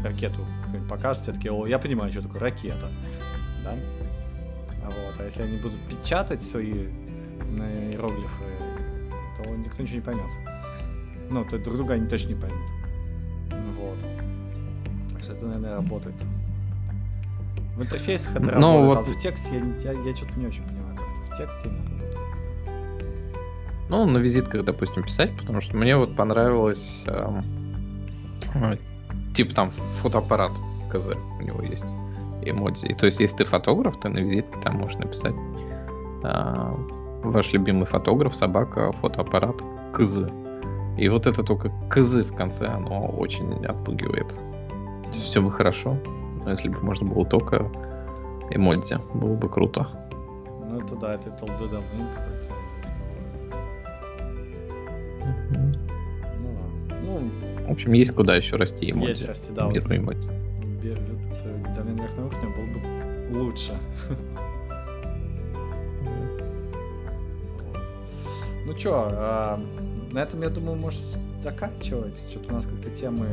[0.03, 0.45] ракету
[0.89, 2.87] покажете, такие, о, я понимаю, что такое ракета,
[3.63, 3.75] да?
[4.83, 6.87] А вот, а если они будут печатать свои
[7.91, 8.45] иероглифы,
[9.37, 10.25] то никто ничего не поймет.
[11.29, 12.71] Ну, то друг друга они точно не поймут.
[13.77, 14.20] Вот
[15.31, 16.15] это, наверное, работает.
[17.75, 19.15] В интерфейсах это ну, работает, вот...
[19.15, 19.49] а в тексте
[19.83, 22.17] я, я, я что-то не очень понимаю, как это в тексте именно работает.
[23.89, 27.43] Ну, на визитках, допустим, писать, потому что мне вот понравилось эм,
[28.53, 28.77] э,
[29.33, 29.71] типа там
[30.01, 30.51] фотоаппарат
[30.91, 31.09] КЗ
[31.39, 31.83] у него есть
[32.43, 32.87] эмодзи.
[32.87, 35.35] И, то есть, если ты фотограф, то на визитке там можешь написать
[36.23, 36.73] э,
[37.23, 39.61] ваш любимый фотограф, собака, фотоаппарат,
[39.93, 40.19] КЗ.
[40.97, 44.37] И вот это только КЗ в конце, оно очень отпугивает
[45.19, 45.97] все бы хорошо.
[46.43, 47.69] Но если бы можно было только
[48.49, 49.88] эмодзи, было бы круто.
[50.69, 52.55] Ну это да, это толдодомын какой-то.
[56.39, 57.29] Ну ладно.
[57.61, 59.09] Ну, в общем, есть куда еще расти эмодзи.
[59.09, 59.67] Есть расти, да.
[59.67, 60.31] Миру вот, эмодзи.
[61.75, 63.73] Домен верхнего уровня был бы лучше.
[68.65, 69.59] Ну чё, а,
[70.11, 71.01] на этом, я думаю, может
[71.43, 72.15] заканчивать.
[72.29, 73.25] Что-то у нас как-то темы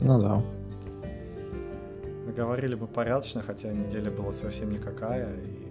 [0.00, 0.42] ну да.
[2.26, 5.64] Наговорили бы порядочно, хотя неделя была совсем никакая, и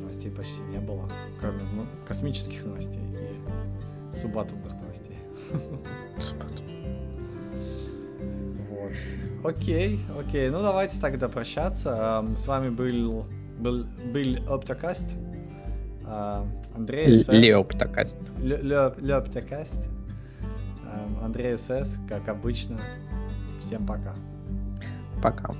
[0.00, 1.08] новостей почти не было,
[1.40, 5.18] кроме ну, космических новостей и субатомных новостей.
[8.70, 8.92] Вот.
[9.44, 10.50] Окей, окей.
[10.50, 12.24] Ну давайте тогда прощаться.
[12.36, 13.24] С вами был
[13.60, 15.14] был, был Оптокаст.
[16.74, 17.24] Андрей.
[17.28, 18.18] Леоптокаст.
[18.38, 19.88] Леоптокаст.
[21.22, 22.78] Андрей СС, как обычно.
[23.62, 24.14] Всем пока.
[25.22, 25.54] Пока.